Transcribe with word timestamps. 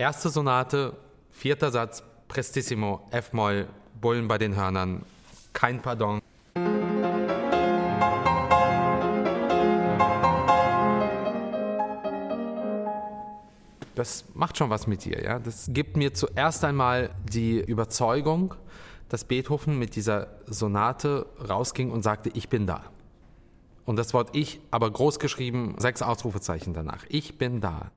Erste 0.00 0.30
Sonate, 0.30 0.96
vierter 1.28 1.70
Satz, 1.70 2.02
Prestissimo, 2.26 3.06
F-Moll, 3.10 3.68
Bullen 4.00 4.28
bei 4.28 4.38
den 4.38 4.56
Hörnern, 4.56 5.04
kein 5.52 5.82
Pardon. 5.82 6.22
Das 13.94 14.24
macht 14.32 14.56
schon 14.56 14.70
was 14.70 14.86
mit 14.86 15.04
dir, 15.04 15.22
ja. 15.22 15.38
Das 15.38 15.66
gibt 15.68 15.98
mir 15.98 16.14
zuerst 16.14 16.64
einmal 16.64 17.10
die 17.30 17.58
Überzeugung, 17.58 18.54
dass 19.10 19.24
Beethoven 19.24 19.78
mit 19.78 19.96
dieser 19.96 20.28
Sonate 20.46 21.26
rausging 21.46 21.90
und 21.90 22.00
sagte, 22.00 22.30
ich 22.32 22.48
bin 22.48 22.66
da. 22.66 22.84
Und 23.84 23.96
das 23.96 24.14
Wort 24.14 24.34
ich, 24.34 24.60
aber 24.70 24.90
groß 24.90 25.18
geschrieben, 25.18 25.74
sechs 25.76 26.00
Ausrufezeichen 26.00 26.72
danach. 26.72 27.04
Ich 27.10 27.36
bin 27.36 27.60
da. 27.60 27.92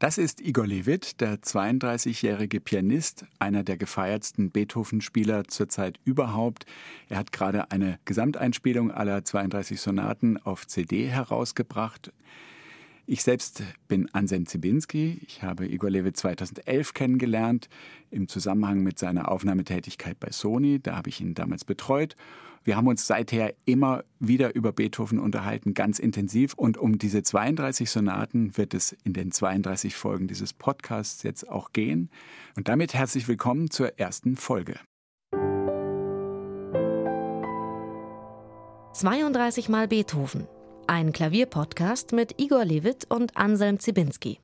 Das 0.00 0.16
ist 0.16 0.40
Igor 0.40 0.64
Levit, 0.64 1.20
der 1.20 1.38
32-jährige 1.40 2.60
Pianist, 2.60 3.24
einer 3.40 3.64
der 3.64 3.76
gefeiertsten 3.76 4.52
Beethoven-Spieler 4.52 5.48
zurzeit 5.48 5.98
überhaupt. 6.04 6.66
Er 7.08 7.16
hat 7.16 7.32
gerade 7.32 7.72
eine 7.72 7.98
Gesamteinspielung 8.04 8.92
aller 8.92 9.24
32 9.24 9.80
Sonaten 9.80 10.36
auf 10.36 10.68
CD 10.68 11.08
herausgebracht. 11.08 12.12
Ich 13.10 13.22
selbst 13.22 13.62
bin 13.88 14.06
Anselm 14.12 14.44
Zibinski. 14.44 15.22
Ich 15.26 15.42
habe 15.42 15.66
Igor 15.66 15.88
Levit 15.88 16.18
2011 16.18 16.92
kennengelernt 16.92 17.70
im 18.10 18.28
Zusammenhang 18.28 18.82
mit 18.82 18.98
seiner 18.98 19.32
Aufnahmetätigkeit 19.32 20.20
bei 20.20 20.30
Sony. 20.30 20.78
Da 20.78 20.94
habe 20.94 21.08
ich 21.08 21.22
ihn 21.22 21.32
damals 21.32 21.64
betreut. 21.64 22.16
Wir 22.64 22.76
haben 22.76 22.86
uns 22.86 23.06
seither 23.06 23.54
immer 23.64 24.04
wieder 24.20 24.54
über 24.54 24.72
Beethoven 24.72 25.18
unterhalten, 25.20 25.72
ganz 25.72 25.98
intensiv. 25.98 26.52
Und 26.52 26.76
um 26.76 26.98
diese 26.98 27.22
32 27.22 27.90
Sonaten 27.90 28.58
wird 28.58 28.74
es 28.74 28.94
in 29.04 29.14
den 29.14 29.32
32 29.32 29.96
Folgen 29.96 30.28
dieses 30.28 30.52
Podcasts 30.52 31.22
jetzt 31.22 31.48
auch 31.48 31.72
gehen. 31.72 32.10
Und 32.56 32.68
damit 32.68 32.92
herzlich 32.92 33.26
willkommen 33.26 33.70
zur 33.70 33.98
ersten 33.98 34.36
Folge. 34.36 34.78
32 38.92 39.70
Mal 39.70 39.88
Beethoven. 39.88 40.46
Ein 40.90 41.12
Klavierpodcast 41.12 42.12
mit 42.12 42.40
Igor 42.40 42.64
Levit 42.64 43.04
und 43.10 43.36
Anselm 43.36 43.78
Zibinski. 43.78 44.40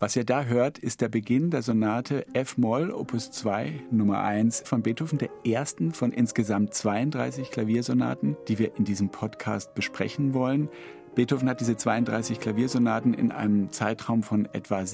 Was 0.00 0.16
ihr 0.16 0.24
da 0.24 0.44
hört, 0.44 0.78
ist 0.78 1.02
der 1.02 1.10
Beginn 1.10 1.50
der 1.50 1.60
Sonate 1.60 2.24
F-Moll 2.32 2.90
Opus 2.92 3.30
2 3.30 3.82
Nummer 3.90 4.22
1 4.22 4.62
von 4.64 4.82
Beethoven, 4.82 5.18
der 5.18 5.28
ersten 5.44 5.92
von 5.92 6.12
insgesamt 6.12 6.72
32 6.72 7.50
Klaviersonaten, 7.50 8.38
die 8.48 8.58
wir 8.58 8.74
in 8.78 8.86
diesem 8.86 9.10
Podcast 9.10 9.74
besprechen 9.74 10.32
wollen. 10.32 10.70
Beethoven 11.14 11.50
hat 11.50 11.60
diese 11.60 11.76
32 11.76 12.40
Klaviersonaten 12.40 13.12
in 13.12 13.32
einem 13.32 13.70
Zeitraum 13.70 14.22
von 14.22 14.46
etwa 14.54 14.86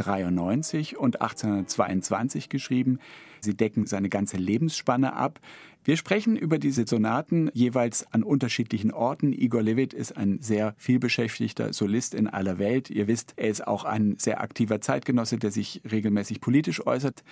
1793 0.00 0.96
und 0.98 1.20
1822 1.20 2.48
geschrieben. 2.48 2.98
Sie 3.44 3.56
decken 3.56 3.86
seine 3.86 4.08
ganze 4.08 4.36
Lebensspanne 4.36 5.14
ab. 5.14 5.38
Wir 5.84 5.98
sprechen 5.98 6.34
über 6.34 6.58
diese 6.58 6.86
Sonaten 6.86 7.50
jeweils 7.52 8.10
an 8.10 8.22
unterschiedlichen 8.22 8.90
Orten. 8.90 9.34
Igor 9.34 9.60
Levit 9.60 9.92
ist 9.92 10.16
ein 10.16 10.38
sehr 10.40 10.74
vielbeschäftigter 10.78 11.74
Solist 11.74 12.14
in 12.14 12.26
aller 12.26 12.58
Welt. 12.58 12.88
Ihr 12.88 13.06
wisst, 13.06 13.34
er 13.36 13.50
ist 13.50 13.66
auch 13.66 13.84
ein 13.84 14.16
sehr 14.18 14.40
aktiver 14.40 14.80
Zeitgenosse, 14.80 15.36
der 15.36 15.50
sich 15.50 15.82
regelmäßig 15.90 16.40
politisch 16.40 16.86
äußert. 16.86 17.22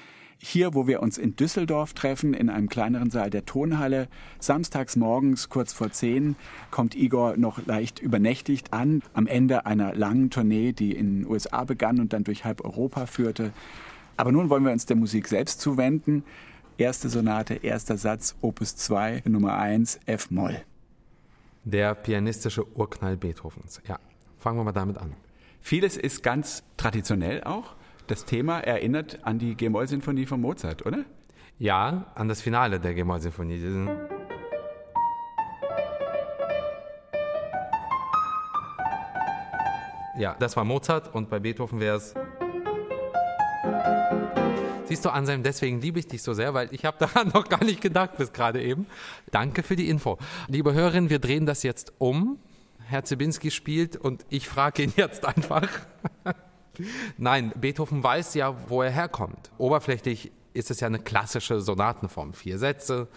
Hier, 0.44 0.74
wo 0.74 0.86
wir 0.86 1.00
uns 1.02 1.18
in 1.18 1.36
Düsseldorf 1.36 1.94
treffen, 1.94 2.34
in 2.34 2.50
einem 2.50 2.68
kleineren 2.68 3.10
Saal 3.10 3.30
der 3.30 3.46
Tonhalle, 3.46 4.08
samstags 4.40 4.96
morgens 4.96 5.48
kurz 5.48 5.72
vor 5.72 5.92
zehn, 5.92 6.36
kommt 6.70 6.96
Igor 6.96 7.36
noch 7.36 7.64
leicht 7.64 8.00
übernächtigt 8.00 8.72
an, 8.72 9.02
am 9.14 9.28
Ende 9.28 9.66
einer 9.66 9.94
langen 9.94 10.30
Tournee, 10.30 10.72
die 10.72 10.96
in 10.96 11.20
den 11.20 11.30
USA 11.30 11.64
begann 11.64 12.00
und 12.00 12.12
dann 12.12 12.24
durch 12.24 12.44
halb 12.44 12.64
Europa 12.64 13.06
führte. 13.06 13.52
Aber 14.22 14.30
nun 14.30 14.50
wollen 14.50 14.64
wir 14.64 14.70
uns 14.70 14.86
der 14.86 14.94
Musik 14.94 15.26
selbst 15.26 15.60
zuwenden. 15.60 16.22
Erste 16.78 17.08
Sonate, 17.08 17.54
erster 17.54 17.96
Satz, 17.96 18.36
Opus 18.40 18.76
2, 18.76 19.24
Nummer 19.24 19.58
1, 19.58 19.98
F-Moll. 20.06 20.62
Der 21.64 21.96
pianistische 21.96 22.64
Urknall 22.76 23.16
Beethovens. 23.16 23.82
Ja, 23.88 23.98
fangen 24.38 24.60
wir 24.60 24.62
mal 24.62 24.70
damit 24.70 24.96
an. 24.96 25.14
Vieles 25.60 25.96
ist 25.96 26.22
ganz 26.22 26.62
traditionell 26.76 27.42
auch. 27.42 27.74
Das 28.06 28.24
Thema 28.24 28.60
erinnert 28.60 29.18
an 29.24 29.40
die 29.40 29.56
G-Moll-Sinfonie 29.56 30.26
von 30.26 30.40
Mozart, 30.40 30.86
oder? 30.86 31.04
Ja, 31.58 32.12
an 32.14 32.28
das 32.28 32.40
Finale 32.42 32.78
der 32.78 32.94
G-Moll-Sinfonie. 32.94 33.88
Ja, 40.16 40.36
das 40.38 40.56
war 40.56 40.62
Mozart 40.62 41.12
und 41.12 41.28
bei 41.28 41.40
Beethoven 41.40 41.80
wäre 41.80 41.96
es. 41.96 42.14
Siehst 44.92 45.06
du, 45.06 45.08
Anselm, 45.08 45.42
deswegen 45.42 45.80
liebe 45.80 45.98
ich 45.98 46.06
dich 46.06 46.22
so 46.22 46.34
sehr, 46.34 46.52
weil 46.52 46.68
ich 46.70 46.84
habe 46.84 46.98
daran 47.00 47.28
noch 47.28 47.48
gar 47.48 47.64
nicht 47.64 47.80
gedacht 47.80 48.18
bis 48.18 48.30
gerade 48.34 48.62
eben. 48.62 48.84
Danke 49.30 49.62
für 49.62 49.74
die 49.74 49.88
Info. 49.88 50.18
Liebe 50.48 50.74
Hörerinnen, 50.74 51.08
wir 51.08 51.18
drehen 51.18 51.46
das 51.46 51.62
jetzt 51.62 51.94
um. 51.96 52.38
Herr 52.78 53.02
Zibinski 53.02 53.50
spielt 53.50 53.96
und 53.96 54.26
ich 54.28 54.50
frage 54.50 54.82
ihn 54.82 54.92
jetzt 54.96 55.24
einfach. 55.24 55.66
Nein, 57.16 57.54
Beethoven 57.58 58.04
weiß 58.04 58.34
ja, 58.34 58.54
wo 58.68 58.82
er 58.82 58.90
herkommt. 58.90 59.50
Oberflächlich 59.56 60.30
ist 60.52 60.70
es 60.70 60.80
ja 60.80 60.88
eine 60.88 60.98
klassische 60.98 61.62
Sonatenform. 61.62 62.34
Vier 62.34 62.58
Sätze, 62.58 63.08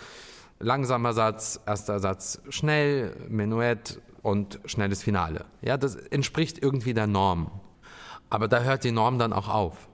langsamer 0.60 1.12
Satz, 1.12 1.60
erster 1.66 2.00
Satz 2.00 2.42
schnell, 2.48 3.18
Menuett 3.28 4.00
und 4.22 4.62
schnelles 4.64 5.04
Finale. 5.04 5.44
Ja, 5.62 5.76
das 5.76 5.96
entspricht 5.98 6.58
irgendwie 6.58 6.94
der 6.94 7.08
Norm. 7.08 7.52
Aber 8.30 8.48
da 8.48 8.62
hört 8.62 8.86
die 8.86 8.94
Norm 8.94 9.20
dann 9.20 9.34
auch 9.34 9.50
auf. 9.50 9.90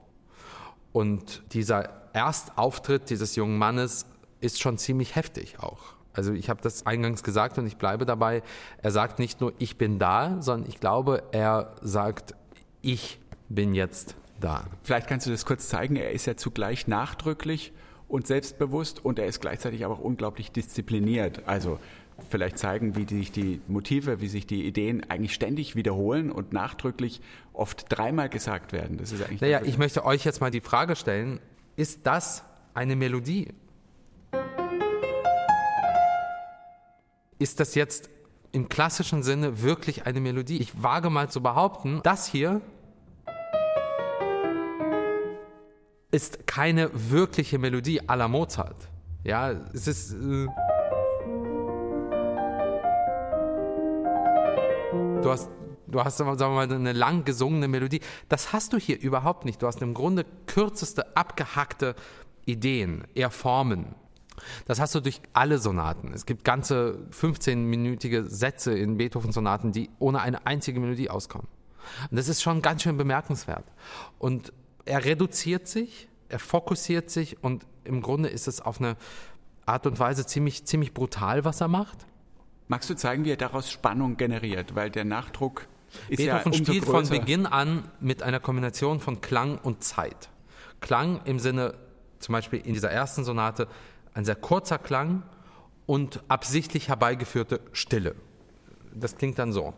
Und 0.92 1.44
dieser 1.54 1.90
Erstauftritt 2.14 3.10
dieses 3.10 3.36
jungen 3.36 3.58
Mannes 3.58 4.06
ist 4.42 4.60
schon 4.62 4.78
ziemlich 4.78 5.16
heftig 5.16 5.60
auch. 5.60 5.80
Also 6.14 6.34
ich 6.34 6.50
habe 6.50 6.62
das 6.62 6.86
eingangs 6.86 7.24
gesagt 7.24 7.58
und 7.58 7.66
ich 7.68 7.78
bleibe 7.78 8.06
dabei. 8.06 8.44
Er 8.82 8.92
sagt 8.92 9.20
nicht 9.20 9.40
nur, 9.40 9.54
ich 9.60 9.78
bin 9.78 9.98
da, 9.98 10.42
sondern 10.42 10.70
ich 10.70 10.80
glaube, 10.80 11.24
er 11.32 11.74
sagt, 11.82 12.36
ich 12.82 13.20
bin 13.48 13.74
jetzt 13.74 14.16
da. 14.40 14.66
Vielleicht 14.84 15.08
kannst 15.08 15.28
du 15.28 15.32
das 15.32 15.46
kurz 15.46 15.70
zeigen. 15.70 15.96
Er 15.96 16.12
ist 16.12 16.26
ja 16.26 16.36
zugleich 16.36 16.88
nachdrücklich 16.88 17.72
und 18.08 18.28
selbstbewusst 18.28 19.06
und 19.06 19.20
er 19.20 19.26
ist 19.26 19.40
gleichzeitig 19.40 19.86
aber 19.86 19.94
auch 19.94 20.00
unglaublich 20.00 20.52
diszipliniert. 20.52 21.48
Also 21.48 21.80
vielleicht 22.30 22.58
zeigen, 22.58 22.96
wie 22.96 23.08
sich 23.08 23.32
die 23.32 23.62
Motive, 23.68 24.22
wie 24.22 24.28
sich 24.28 24.48
die 24.48 24.66
Ideen 24.66 25.10
eigentlich 25.10 25.34
ständig 25.34 25.76
wiederholen 25.76 26.32
und 26.32 26.54
nachdrücklich 26.54 27.22
oft 27.54 27.86
dreimal 27.90 28.30
gesagt 28.30 28.74
werden. 28.74 28.98
Das 28.98 29.12
ist 29.12 29.24
eigentlich 29.24 29.42
naja, 29.42 29.62
ich 29.64 29.78
möchte 29.78 30.06
euch 30.06 30.24
jetzt 30.24 30.42
mal 30.42 30.52
die 30.52 30.62
Frage 30.62 30.96
stellen, 30.96 31.40
ist 31.76 32.02
das 32.04 32.44
eine 32.74 32.96
Melodie? 32.96 33.50
Ist 37.40 37.60
das 37.60 37.76
jetzt 37.76 38.10
im 38.52 38.70
klassischen 38.70 39.24
Sinne 39.24 39.62
wirklich 39.62 40.06
eine 40.06 40.20
Melodie? 40.20 40.58
Ich 40.58 40.84
wage 40.84 41.10
mal 41.10 41.30
zu 41.30 41.42
behaupten, 41.42 42.02
das 42.04 42.28
hier 42.28 42.62
ist 46.12 46.46
keine 46.46 46.92
wirkliche 46.94 47.58
Melodie 47.58 48.02
à 48.02 48.16
la 48.16 48.28
Mozart. 48.28 48.90
Ja, 49.24 49.52
es 49.74 49.88
ist. 49.88 50.14
Äh 50.14 50.48
Du 55.22 55.30
hast, 55.30 55.50
du 55.86 56.04
hast 56.04 56.18
sagen 56.18 56.36
wir 56.38 56.50
mal, 56.50 56.72
eine 56.72 56.94
lang 56.94 57.26
gesungene 57.26 57.68
Melodie. 57.68 58.02
Das 58.28 58.54
hast 58.54 58.74
du 58.74 58.78
hier 58.78 59.00
überhaupt 59.00 59.46
nicht. 59.46 59.62
Du 59.62 59.68
hast 59.68 59.82
im 59.84 59.94
Grunde 59.94 60.26
kürzeste, 60.48 61.16
abgehackte 61.16 61.96
Ideen, 62.46 63.04
eher 63.14 63.30
Formen. 63.30 63.94
Das 64.66 64.80
hast 64.80 64.96
du 64.96 65.00
durch 65.00 65.22
alle 65.34 65.60
Sonaten. 65.60 66.12
Es 66.14 66.26
gibt 66.26 66.44
ganze 66.44 67.06
15-minütige 67.12 68.24
Sätze 68.24 68.76
in 68.76 68.98
Beethoven-Sonaten, 68.98 69.72
die 69.72 69.92
ohne 70.00 70.22
eine 70.22 70.48
einzige 70.48 70.80
Melodie 70.80 71.12
auskommen. 71.12 71.48
Und 72.10 72.18
das 72.18 72.28
ist 72.28 72.42
schon 72.42 72.64
ganz 72.64 72.82
schön 72.82 72.98
bemerkenswert. 72.98 73.66
Und 74.18 74.52
er 74.86 75.06
reduziert 75.06 75.68
sich, 75.68 76.10
er 76.30 76.40
fokussiert 76.40 77.12
sich 77.12 77.44
und 77.44 77.68
im 77.84 78.02
Grunde 78.02 78.30
ist 78.30 78.48
es 78.48 78.60
auf 78.60 78.80
eine 78.80 78.98
Art 79.68 79.86
und 79.86 80.00
Weise 80.00 80.26
ziemlich, 80.26 80.66
ziemlich 80.66 80.96
brutal, 80.96 81.46
was 81.46 81.62
er 81.62 81.68
macht. 81.68 82.08
Magst 82.68 82.90
du 82.90 82.96
zeigen, 82.96 83.26
wie 83.26 83.32
er 83.32 83.38
daraus 83.38 83.70
Spannung 83.70 84.18
generiert? 84.18 84.76
Weil 84.76 84.90
der 84.90 85.06
Nachdruck 85.06 85.68
ist 86.08 86.18
Beethoven 86.18 86.54
ja 86.54 86.58
spielt 86.58 86.86
größer. 86.86 87.06
von 87.06 87.20
Beginn 87.20 87.46
an 87.46 87.84
mit 88.00 88.24
einer 88.24 88.40
Kombination 88.40 89.00
von 89.00 89.22
Klang 89.22 89.58
und 89.58 89.84
Zeit. 89.84 90.30
Klang 90.80 91.22
im 91.26 91.40
Sinne, 91.40 91.76
zum 92.20 92.34
Beispiel 92.34 92.60
in 92.60 92.74
dieser 92.74 92.92
ersten 92.92 93.24
Sonate, 93.24 93.68
ein 94.14 94.26
sehr 94.26 94.36
kurzer 94.36 94.78
Klang 94.78 95.24
und 95.86 96.24
absichtlich 96.28 96.90
herbeigeführte 96.90 97.60
Stille. 97.74 98.16
Das 98.94 99.16
klingt 99.16 99.40
dann 99.40 99.52
so. 99.52 99.74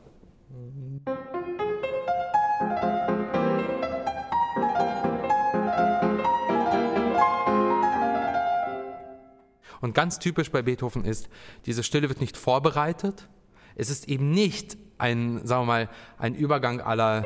Und 9.83 9.93
ganz 9.93 10.17
typisch 10.17 10.49
bei 10.49 10.61
Beethoven 10.61 11.03
ist, 11.03 11.27
diese 11.65 11.83
Stille 11.83 12.07
wird 12.07 12.21
nicht 12.21 12.37
vorbereitet. 12.37 13.27
Es 13.75 13.89
ist 13.89 14.07
eben 14.07 14.31
nicht 14.31 14.77
ein, 14.97 15.45
sagen 15.45 15.63
wir 15.63 15.65
mal, 15.65 15.89
ein 16.17 16.35
Übergang 16.35 16.79
aller. 16.79 17.25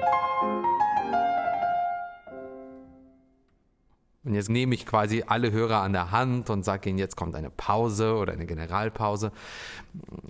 Und 4.24 4.34
jetzt 4.34 4.50
nehme 4.50 4.74
ich 4.74 4.88
quasi 4.88 5.24
alle 5.28 5.52
Hörer 5.52 5.84
an 5.84 5.94
der 5.94 6.10
Hand 6.10 6.50
und 6.50 6.66
sage 6.66 6.90
ihnen, 6.90 6.98
jetzt 6.98 7.16
kommt 7.16 7.36
eine 7.36 7.52
Pause 7.52 8.16
oder 8.16 8.34
eine 8.34 8.48
Generalpause. 8.48 9.32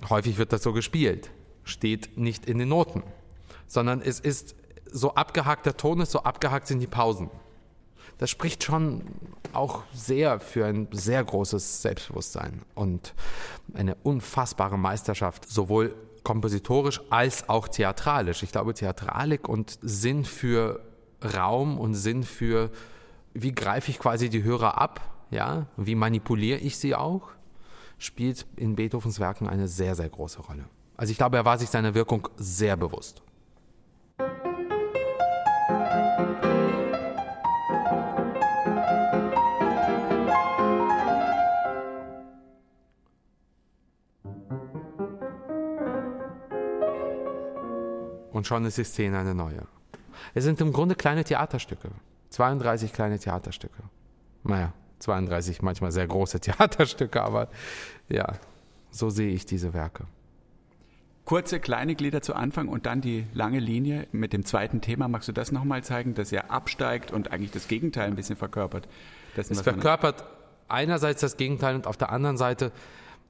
Häufig 0.10 0.38
wird 0.38 0.52
das 0.52 0.64
so 0.64 0.74
gespielt, 0.74 1.32
steht 1.64 2.18
nicht 2.18 2.46
in 2.46 2.58
den 2.58 2.68
Noten, 2.68 3.04
sondern 3.68 4.02
es 4.02 4.20
ist 4.20 4.54
so 4.92 5.16
abgehakt, 5.16 5.66
der 5.66 5.78
Ton 5.78 6.02
ist 6.02 6.12
so 6.12 6.24
abgehakt 6.24 6.68
sind 6.68 6.82
die 6.82 6.88
Pausen. 6.88 7.30
Das 8.18 8.30
spricht 8.30 8.64
schon 8.64 9.04
auch 9.54 9.84
sehr 9.94 10.40
für 10.40 10.66
ein 10.66 10.88
sehr 10.92 11.24
großes 11.24 11.82
Selbstbewusstsein 11.82 12.64
und 12.74 13.14
eine 13.74 13.96
unfassbare 14.04 14.78
Meisterschaft, 14.78 15.48
sowohl 15.48 15.96
kompositorisch 16.24 17.00
als 17.10 17.48
auch 17.48 17.68
theatralisch. 17.68 18.44
Ich 18.44 18.52
glaube, 18.52 18.74
Theatralik 18.74 19.48
und 19.48 19.78
Sinn 19.82 20.26
für 20.26 20.82
Raum 21.24 21.80
und 21.80 21.94
Sinn 21.94 22.24
für, 22.24 22.72
wie 23.34 23.54
greife 23.54 23.92
ich 23.92 24.00
quasi 24.00 24.30
die 24.30 24.44
Hörer 24.44 24.78
ab, 24.78 25.00
ja, 25.32 25.68
wie 25.78 25.96
manipuliere 25.96 26.60
ich 26.60 26.78
sie 26.78 26.96
auch, 26.96 27.30
spielt 27.98 28.46
in 28.56 28.76
Beethovens 28.76 29.20
Werken 29.20 29.48
eine 29.48 29.68
sehr, 29.68 29.96
sehr 29.96 30.10
große 30.10 30.42
Rolle. 30.42 30.66
Also 30.96 31.12
ich 31.12 31.18
glaube, 31.18 31.38
er 31.38 31.46
war 31.46 31.58
sich 31.58 31.70
seiner 31.70 31.94
Wirkung 31.94 32.28
sehr 32.38 32.76
bewusst. 32.76 33.22
Und 48.38 48.46
schon 48.46 48.66
ist 48.66 48.78
die 48.78 48.84
Szene 48.84 49.18
eine 49.18 49.34
neue. 49.34 49.64
Es 50.36 50.44
sind 50.44 50.62
im 50.62 50.72
Grunde 50.72 50.94
kleine 50.94 51.24
Theaterstücke. 51.24 51.90
32 52.30 52.94
kleine 52.94 53.18
Theaterstücke. 53.18 53.82
Naja, 54.44 54.74
32 55.00 55.64
manchmal 55.64 55.92
sehr 55.92 56.06
große 56.06 56.40
Theaterstücke, 56.42 57.24
aber 57.24 57.48
ja, 58.10 58.34
so 58.92 59.10
sehe 59.10 59.32
ich 59.32 59.48
diese 59.48 59.74
Werke. 59.74 60.06
Kurze 61.26 61.60
kleine 61.60 61.96
Glieder 61.96 62.22
zu 62.22 62.36
Anfang 62.36 62.68
und 62.68 62.86
dann 62.86 63.02
die 63.02 63.26
lange 63.34 63.58
Linie 63.58 64.06
mit 64.12 64.34
dem 64.34 64.46
zweiten 64.46 64.82
Thema. 64.82 65.08
Magst 65.08 65.28
du 65.28 65.32
das 65.32 65.52
nochmal 65.52 65.84
zeigen, 65.84 66.14
dass 66.14 66.32
er 66.32 66.52
absteigt 66.52 67.12
und 67.12 67.32
eigentlich 67.32 67.52
das 67.52 67.68
Gegenteil 67.68 68.06
ein 68.06 68.16
bisschen 68.16 68.36
verkörpert? 68.36 68.88
Dessen, 69.36 69.54
es 69.54 69.62
verkörpert 69.62 70.24
einerseits 70.68 71.22
das 71.22 71.38
Gegenteil 71.38 71.74
und 71.74 71.88
auf 71.88 71.98
der 71.98 72.12
anderen 72.12 72.38
Seite 72.38 72.72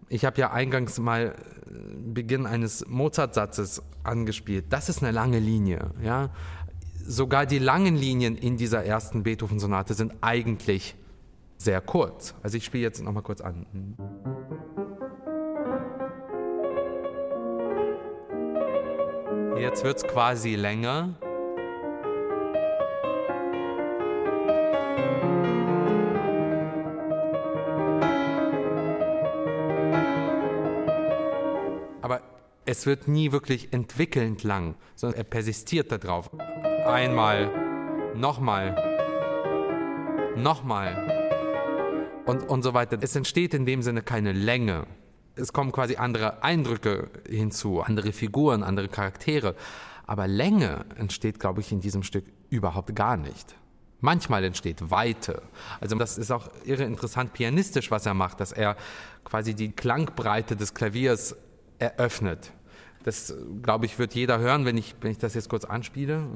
ich 0.09 0.25
habe 0.25 0.39
ja 0.39 0.51
eingangs 0.51 0.99
mal 0.99 1.35
äh, 1.35 1.71
Beginn 1.95 2.45
eines 2.45 2.87
Mozart-Satzes 2.87 3.81
angespielt. 4.03 4.65
Das 4.69 4.89
ist 4.89 5.03
eine 5.03 5.11
lange 5.11 5.39
Linie. 5.39 5.91
Ja? 6.01 6.29
Sogar 7.05 7.45
die 7.45 7.59
langen 7.59 7.95
Linien 7.95 8.35
in 8.35 8.57
dieser 8.57 8.83
ersten 8.83 9.23
Beethoven-Sonate 9.23 9.93
sind 9.93 10.13
eigentlich 10.21 10.95
sehr 11.57 11.81
kurz. 11.81 12.35
Also 12.43 12.57
ich 12.57 12.65
spiele 12.65 12.83
jetzt 12.83 13.01
nochmal 13.03 13.23
kurz 13.23 13.41
an. 13.41 13.65
Jetzt 19.59 19.83
wird 19.83 19.97
es 19.97 20.03
quasi 20.03 20.55
länger. 20.55 21.15
Es 32.67 32.85
wird 32.85 33.07
nie 33.07 33.31
wirklich 33.31 33.71
entwickelnd 33.71 34.43
lang, 34.43 34.75
sondern 34.95 35.17
er 35.17 35.23
persistiert 35.23 35.89
darauf. 35.91 36.29
Einmal, 36.85 38.13
nochmal, 38.13 38.75
nochmal 40.35 42.23
und, 42.25 42.43
und 42.43 42.63
so 42.63 42.73
weiter. 42.73 42.97
Es 42.99 43.15
entsteht 43.15 43.53
in 43.53 43.65
dem 43.65 43.81
Sinne 43.81 44.01
keine 44.01 44.33
Länge. 44.33 44.85
Es 45.35 45.53
kommen 45.53 45.71
quasi 45.71 45.95
andere 45.95 46.43
Eindrücke 46.43 47.09
hinzu, 47.27 47.79
andere 47.79 48.11
Figuren, 48.11 48.63
andere 48.63 48.89
Charaktere. 48.89 49.55
Aber 50.05 50.27
Länge 50.27 50.85
entsteht, 50.97 51.39
glaube 51.39 51.61
ich, 51.61 51.71
in 51.71 51.79
diesem 51.79 52.03
Stück 52.03 52.25
überhaupt 52.49 52.93
gar 52.95 53.15
nicht. 53.15 53.55
Manchmal 54.01 54.43
entsteht 54.43 54.91
Weite. 54.91 55.41
Also 55.79 55.95
das 55.95 56.17
ist 56.17 56.31
auch 56.31 56.49
irre 56.65 56.83
interessant 56.83 57.31
pianistisch, 57.31 57.91
was 57.91 58.05
er 58.05 58.13
macht, 58.13 58.41
dass 58.41 58.51
er 58.51 58.75
quasi 59.23 59.53
die 59.53 59.71
Klangbreite 59.71 60.57
des 60.57 60.73
Klaviers 60.73 61.35
eröffnet. 61.79 62.51
Das, 63.07 63.33
glaube 63.63 63.85
ich, 63.85 63.97
wird 63.99 64.15
jeder 64.15 64.37
hören, 64.39 64.65
wenn 64.65 64.75
ich, 64.75 64.93
wenn 64.99 65.11
ich 65.11 65.17
das 65.17 65.33
jetzt 65.33 65.47
kurz 65.47 65.63
anspiele. 65.63 66.27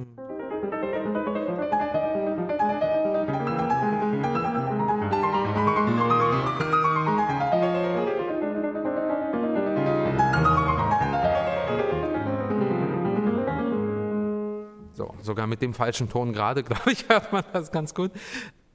So, 14.94 15.13
sogar 15.21 15.47
mit 15.47 15.62
dem 15.62 15.74
falschen 15.74 16.07
Ton 16.07 16.31
gerade, 16.31 16.63
glaube 16.63 16.94
ich, 16.94 17.09
hört 17.09 17.33
man 17.33 17.44
das 17.51 17.74
ganz 17.74 17.94
gut. 17.94 18.12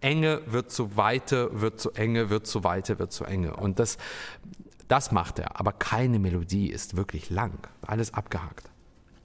Enge 0.02 0.42
wird 0.44 0.70
zu 0.70 0.98
Weite, 0.98 1.48
wird 1.54 1.80
zu 1.80 1.92
Enge, 1.92 2.28
wird 2.28 2.46
zu 2.46 2.62
Weite, 2.62 2.98
wird 2.98 3.12
zu 3.12 3.24
Enge. 3.24 3.56
Und 3.56 3.78
das, 3.78 3.96
das 4.88 5.12
macht 5.12 5.38
er, 5.38 5.58
aber 5.58 5.72
keine 5.72 6.18
Melodie 6.18 6.68
ist 6.70 6.96
wirklich 6.96 7.30
lang. 7.30 7.58
Alles 7.82 8.14
abgehakt. 8.14 8.70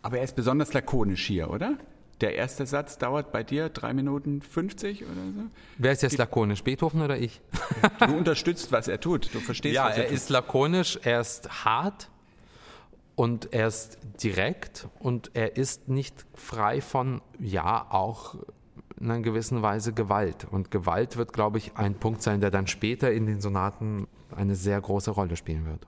Aber 0.02 0.18
er 0.18 0.24
ist 0.24 0.36
besonders 0.36 0.74
lakonisch 0.74 1.26
hier, 1.26 1.50
oder? 1.50 1.78
Der 2.22 2.36
erste 2.36 2.66
Satz 2.68 2.98
dauert 3.00 3.32
bei 3.32 3.44
dir 3.44 3.70
drei 3.70 3.94
Minuten 3.94 4.42
50 4.42 5.04
oder 5.04 5.14
so? 5.36 5.44
Wer 5.78 5.92
ist 5.92 6.04
jetzt 6.04 6.18
lakonisch, 6.18 6.64
Beethoven 6.64 7.02
oder 7.02 7.18
ich? 7.18 7.42
Du 8.00 8.16
unterstützt, 8.16 8.72
was 8.72 8.88
er 8.88 9.00
tut. 9.00 9.34
Du 9.34 9.40
verstehst, 9.40 9.76
ja, 9.76 9.86
was 9.86 9.98
er, 9.98 10.04
er 10.04 10.10
tut. 10.10 10.18
ist 10.18 10.30
lakonisch, 10.30 11.00
er 11.04 11.22
ist 11.22 11.66
hart 11.66 12.10
und 13.16 13.54
er 13.54 13.68
ist 13.68 13.98
direkt 14.24 14.88
und 15.00 15.32
er 15.34 15.58
ist 15.58 15.88
nicht 15.90 16.26
frei 16.34 16.82
von, 16.82 17.22
ja, 17.40 17.86
auch 17.90 18.36
in 19.02 19.10
einer 19.10 19.22
gewissen 19.22 19.62
Weise 19.62 19.94
Gewalt. 19.94 20.46
Und 20.50 20.72
Gewalt 20.72 21.18
wird, 21.18 21.34
glaube 21.34 21.58
ich, 21.58 21.76
ein 21.76 21.96
Punkt 21.96 22.22
sein, 22.22 22.40
der 22.40 22.52
dann 22.52 22.68
später 22.68 23.12
in 23.12 23.26
den 23.26 23.42
Sonaten 23.42 24.08
eine 24.36 24.56
sehr 24.56 24.80
große 24.80 25.12
Rolle 25.12 25.36
spielen 25.36 25.66
wird. 25.66 25.88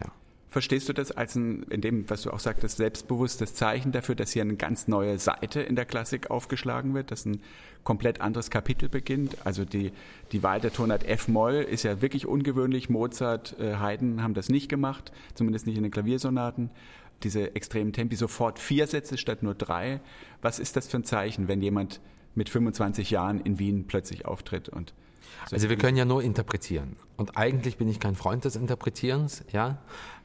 Ja. 0.00 0.10
Verstehst 0.48 0.88
du 0.88 0.92
das 0.94 1.12
als 1.12 1.34
ein, 1.36 1.64
in 1.64 1.82
dem, 1.82 2.08
was 2.08 2.22
du 2.22 2.30
auch 2.30 2.38
sagtest, 2.40 2.78
selbstbewusstes 2.78 3.54
Zeichen 3.54 3.92
dafür, 3.92 4.14
dass 4.14 4.32
hier 4.32 4.42
eine 4.42 4.56
ganz 4.56 4.88
neue 4.88 5.18
Seite 5.18 5.60
in 5.60 5.76
der 5.76 5.84
Klassik 5.84 6.30
aufgeschlagen 6.30 6.94
wird, 6.94 7.10
dass 7.10 7.26
ein 7.26 7.40
komplett 7.82 8.22
anderes 8.22 8.50
Kapitel 8.50 8.88
beginnt? 8.88 9.36
Also 9.44 9.64
die, 9.66 9.92
die 10.32 10.42
Wahl 10.42 10.60
der 10.60 10.72
Tonart 10.72 11.04
F-Moll 11.04 11.56
ist 11.56 11.82
ja 11.82 12.00
wirklich 12.00 12.26
ungewöhnlich. 12.26 12.88
Mozart, 12.88 13.58
äh, 13.60 13.76
Haydn 13.76 14.22
haben 14.22 14.34
das 14.34 14.48
nicht 14.48 14.70
gemacht, 14.70 15.12
zumindest 15.34 15.66
nicht 15.66 15.76
in 15.76 15.82
den 15.82 15.92
Klaviersonaten. 15.92 16.70
Diese 17.22 17.54
extremen 17.54 17.92
Tempi, 17.92 18.16
sofort 18.16 18.58
vier 18.58 18.86
Sätze 18.86 19.18
statt 19.18 19.42
nur 19.42 19.54
drei. 19.54 20.00
Was 20.40 20.58
ist 20.58 20.76
das 20.76 20.88
für 20.88 20.96
ein 20.96 21.04
Zeichen, 21.04 21.46
wenn 21.46 21.60
jemand 21.60 22.00
mit 22.34 22.48
25 22.48 23.10
Jahren 23.10 23.40
in 23.40 23.58
Wien 23.58 23.86
plötzlich 23.86 24.26
auftritt 24.26 24.68
und 24.68 24.94
also 25.50 25.68
wir 25.68 25.76
können 25.76 25.96
ja 25.96 26.04
nur 26.04 26.22
interpretieren. 26.22 26.96
Und 27.16 27.36
eigentlich 27.36 27.76
bin 27.76 27.88
ich 27.88 28.00
kein 28.00 28.14
Freund 28.14 28.44
des 28.44 28.56
Interpretierens, 28.56 29.44
ja. 29.52 29.78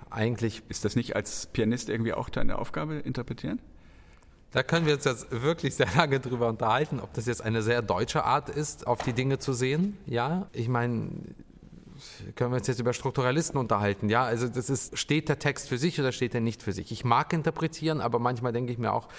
Eigentlich. 0.09 0.63
Ist 0.69 0.85
das 0.85 0.95
nicht 0.95 1.15
als 1.15 1.47
Pianist 1.47 1.89
irgendwie 1.89 2.13
auch 2.13 2.29
deine 2.29 2.57
Aufgabe, 2.57 2.95
interpretieren? 2.95 3.59
Da 4.51 4.63
können 4.63 4.87
wir 4.87 4.95
uns 4.95 5.03
jetzt 5.05 5.27
wirklich 5.29 5.75
sehr 5.75 5.89
lange 5.95 6.19
drüber 6.19 6.47
unterhalten, 6.47 6.99
ob 6.99 7.13
das 7.13 7.27
jetzt 7.27 7.41
eine 7.43 7.61
sehr 7.61 7.81
deutsche 7.81 8.23
Art 8.23 8.49
ist, 8.49 8.87
auf 8.87 9.03
die 9.03 9.13
Dinge 9.13 9.37
zu 9.37 9.53
sehen. 9.53 9.97
Ja, 10.07 10.47
ich 10.53 10.67
meine, 10.67 11.09
können 12.35 12.51
wir 12.51 12.57
uns 12.57 12.67
jetzt 12.67 12.79
über 12.79 12.93
Strukturalisten 12.93 13.59
unterhalten. 13.59 14.09
Ja, 14.09 14.23
also 14.23 14.47
das 14.47 14.71
ist, 14.71 14.97
steht 14.97 15.29
der 15.29 15.37
Text 15.37 15.69
für 15.69 15.77
sich 15.77 15.99
oder 15.99 16.11
steht 16.11 16.33
er 16.33 16.41
nicht 16.41 16.63
für 16.63 16.71
sich? 16.71 16.91
Ich 16.91 17.05
mag 17.05 17.31
interpretieren, 17.33 18.01
aber 18.01 18.17
manchmal 18.17 18.51
denke 18.51 18.71
ich 18.71 18.79
mir 18.79 18.91
auch, 18.91 19.09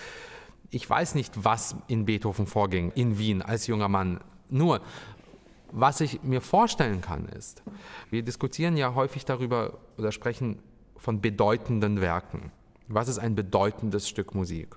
ich 0.70 0.88
weiß 0.88 1.14
nicht, 1.14 1.44
was 1.44 1.76
in 1.88 2.04
Beethoven 2.04 2.46
vorging, 2.46 2.92
in 2.94 3.18
Wien 3.18 3.42
als 3.42 3.66
junger 3.66 3.88
Mann. 3.88 4.20
Nur, 4.48 4.80
was 5.72 6.00
ich 6.00 6.22
mir 6.22 6.40
vorstellen 6.40 7.00
kann, 7.00 7.26
ist, 7.26 7.62
wir 8.10 8.22
diskutieren 8.22 8.76
ja 8.76 8.94
häufig 8.94 9.24
darüber 9.24 9.78
oder 9.98 10.12
sprechen 10.12 10.60
von 10.96 11.20
bedeutenden 11.20 12.00
Werken. 12.00 12.52
Was 12.88 13.08
ist 13.08 13.18
ein 13.18 13.34
bedeutendes 13.34 14.08
Stück 14.08 14.34
Musik? 14.34 14.76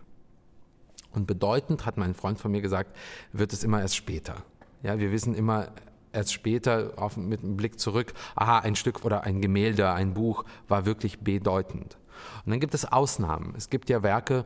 Und 1.12 1.28
bedeutend, 1.28 1.86
hat 1.86 1.98
mein 1.98 2.16
Freund 2.16 2.40
von 2.40 2.52
mir 2.52 2.62
gesagt, 2.62 2.96
wird 3.32 3.54
es 3.54 3.64
immer 3.64 3.82
erst 3.82 3.96
später. 3.96 4.44
Ja, 4.82 5.00
wir 5.00 5.12
wissen 5.12 5.36
immer 5.36 5.70
erst 6.12 6.34
später 6.34 6.94
auf, 6.96 7.18
mit 7.18 7.44
einem 7.44 7.58
Blick 7.58 7.80
zurück, 7.80 8.14
aha, 8.36 8.60
ein 8.60 8.76
Stück 8.76 9.04
oder 9.06 9.24
ein 9.24 9.42
Gemälde, 9.42 9.92
ein 9.92 10.14
Buch 10.14 10.44
war 10.68 10.86
wirklich 10.86 11.20
bedeutend. 11.20 11.98
Und 12.46 12.52
dann 12.52 12.60
gibt 12.60 12.74
es 12.74 12.86
Ausnahmen. 12.86 13.54
Es 13.58 13.70
gibt 13.70 13.90
ja 13.90 14.04
Werke, 14.04 14.46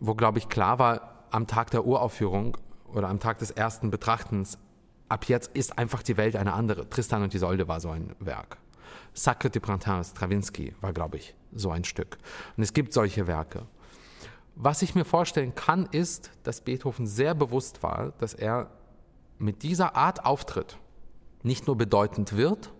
wo, 0.00 0.14
glaube 0.14 0.38
ich, 0.38 0.48
klar 0.48 0.78
war, 0.78 1.24
am 1.30 1.46
Tag 1.46 1.70
der 1.70 1.84
Uraufführung 1.84 2.56
oder 2.92 3.08
am 3.08 3.20
Tag 3.20 3.38
des 3.38 3.50
ersten 3.50 3.90
Betrachtens, 3.90 4.58
ab 5.08 5.24
jetzt 5.26 5.54
ist 5.54 5.78
einfach 5.78 6.02
die 6.02 6.16
Welt 6.16 6.36
eine 6.36 6.52
andere. 6.52 6.88
Tristan 6.88 7.22
und 7.22 7.34
Isolde 7.34 7.68
war 7.68 7.80
so 7.80 7.90
ein 7.90 8.14
Werk. 8.18 8.58
Sacre 9.12 9.50
de 9.50 9.60
Printemps, 9.60 10.10
Stravinsky 10.10 10.74
war, 10.80 10.92
glaube 10.92 11.16
ich, 11.16 11.34
so 11.52 11.70
ein 11.70 11.84
Stück. 11.84 12.18
Und 12.56 12.62
es 12.62 12.72
gibt 12.72 12.92
solche 12.92 13.26
Werke. 13.26 13.66
Was 14.54 14.82
ich 14.82 14.94
mir 14.94 15.04
vorstellen 15.04 15.54
kann, 15.54 15.86
ist, 15.86 16.30
dass 16.42 16.60
Beethoven 16.60 17.06
sehr 17.06 17.34
bewusst 17.34 17.82
war, 17.82 18.12
dass 18.18 18.34
er 18.34 18.70
mit 19.38 19.62
dieser 19.62 19.96
Art 19.96 20.24
Auftritt 20.24 20.78
nicht 21.42 21.66
nur 21.66 21.76
bedeutend 21.76 22.36
wird, 22.36 22.72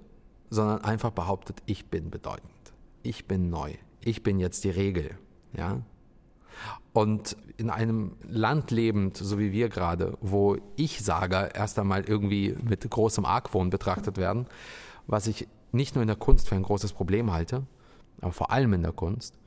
sondern 0.51 0.83
einfach 0.83 1.11
behauptet, 1.11 1.63
ich 1.67 1.87
bin 1.87 2.11
bedeutend, 2.11 2.51
ich 3.03 3.27
bin 3.27 3.51
neu, 3.51 3.75
ich 4.01 4.23
bin 4.23 4.41
jetzt 4.41 4.65
die 4.65 4.71
Regel. 4.71 5.19
Ja? 5.53 5.83
Und 6.93 7.37
in 7.57 7.71
einem 7.71 8.17
Land 8.29 8.71
lebend, 8.71 9.17
so 9.17 9.39
wie 9.39 9.53
wir 9.53 9.69
gerade, 9.69 10.17
wo 10.21 10.57
Ich-Sager 10.77 11.55
erst 11.55 11.79
einmal 11.79 12.05
irgendwie 12.05 12.57
mit 12.63 12.89
großem 12.89 13.25
Argwohn 13.25 13.71
betrachtet 13.71 14.17
werden, 14.17 14.47
was 15.07 15.27
ich 15.27 15.49
nicht 15.73 15.95
nur 15.95 16.03
in 16.03 16.09
der 16.09 16.17
Kunst 16.17 16.49
für 16.49 16.55
ein 16.55 16.63
großes 16.63 16.93
Problem 16.93 17.33
halte, 17.33 17.65
aber 18.21 18.33
vor 18.33 18.51
allem 18.51 18.73
in 18.73 18.83
der 18.83 18.93
Kunst, 18.93 19.39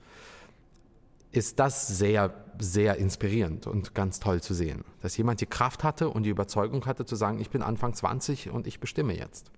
ist 1.32 1.60
das 1.60 1.88
sehr, 1.88 2.34
sehr 2.60 2.98
inspirierend 2.98 3.66
und 3.66 3.96
ganz 3.96 4.20
toll 4.20 4.42
zu 4.42 4.54
sehen. 4.54 4.84
Dass 5.02 5.16
jemand 5.18 5.42
die 5.42 5.46
Kraft 5.46 5.84
hatte 5.84 6.10
und 6.10 6.24
die 6.24 6.30
Überzeugung 6.30 6.86
hatte 6.86 7.06
zu 7.06 7.16
sagen, 7.16 7.40
ich 7.40 7.50
bin 7.50 7.62
Anfang 7.62 7.94
20 7.94 8.50
und 8.50 8.68
ich 8.68 8.80
bestimme 8.80 9.18
jetzt. 9.18 9.52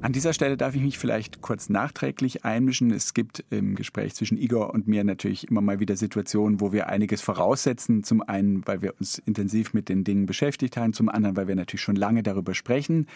An 0.00 0.12
dieser 0.12 0.32
Stelle 0.32 0.56
darf 0.56 0.76
ich 0.76 0.80
mich 0.80 0.96
vielleicht 0.96 1.40
kurz 1.40 1.68
nachträglich 1.68 2.44
einmischen. 2.44 2.92
Es 2.92 3.14
gibt 3.14 3.44
im 3.50 3.74
Gespräch 3.74 4.14
zwischen 4.14 4.38
Igor 4.38 4.72
und 4.72 4.86
mir 4.86 5.02
natürlich 5.02 5.48
immer 5.48 5.60
mal 5.60 5.80
wieder 5.80 5.96
Situationen, 5.96 6.60
wo 6.60 6.72
wir 6.72 6.88
einiges 6.88 7.20
voraussetzen. 7.20 8.04
Zum 8.04 8.22
einen, 8.22 8.64
weil 8.66 8.80
wir 8.80 8.94
uns 9.00 9.18
intensiv 9.18 9.74
mit 9.74 9.88
den 9.88 10.04
Dingen 10.04 10.26
beschäftigt 10.26 10.76
haben, 10.76 10.92
zum 10.92 11.08
anderen, 11.08 11.36
weil 11.36 11.48
wir 11.48 11.56
natürlich 11.56 11.82
schon 11.82 11.96
lange 11.96 12.22
darüber 12.22 12.54
sprechen. 12.54 13.08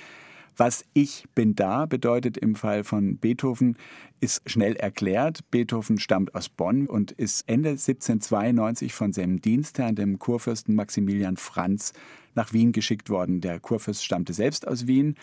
Was 0.56 0.84
ich 0.92 1.24
bin 1.34 1.54
da 1.54 1.86
bedeutet 1.86 2.36
im 2.36 2.56
Fall 2.56 2.82
von 2.82 3.16
Beethoven, 3.16 3.76
ist 4.20 4.42
schnell 4.50 4.74
erklärt. 4.74 5.50
Beethoven 5.50 5.98
stammt 5.98 6.34
aus 6.34 6.48
Bonn 6.48 6.88
und 6.88 7.12
ist 7.12 7.48
Ende 7.48 7.70
1792 7.70 8.92
von 8.92 9.12
seinem 9.12 9.40
Dienstherrn, 9.40 9.94
dem 9.94 10.18
Kurfürsten 10.18 10.74
Maximilian 10.74 11.36
Franz, 11.36 11.92
nach 12.34 12.52
Wien 12.52 12.72
geschickt 12.72 13.10
worden. 13.10 13.40
Der 13.40 13.60
Kurfürst 13.60 14.04
stammte 14.04 14.32
selbst 14.32 14.66
aus 14.66 14.86
Wien 14.86 15.16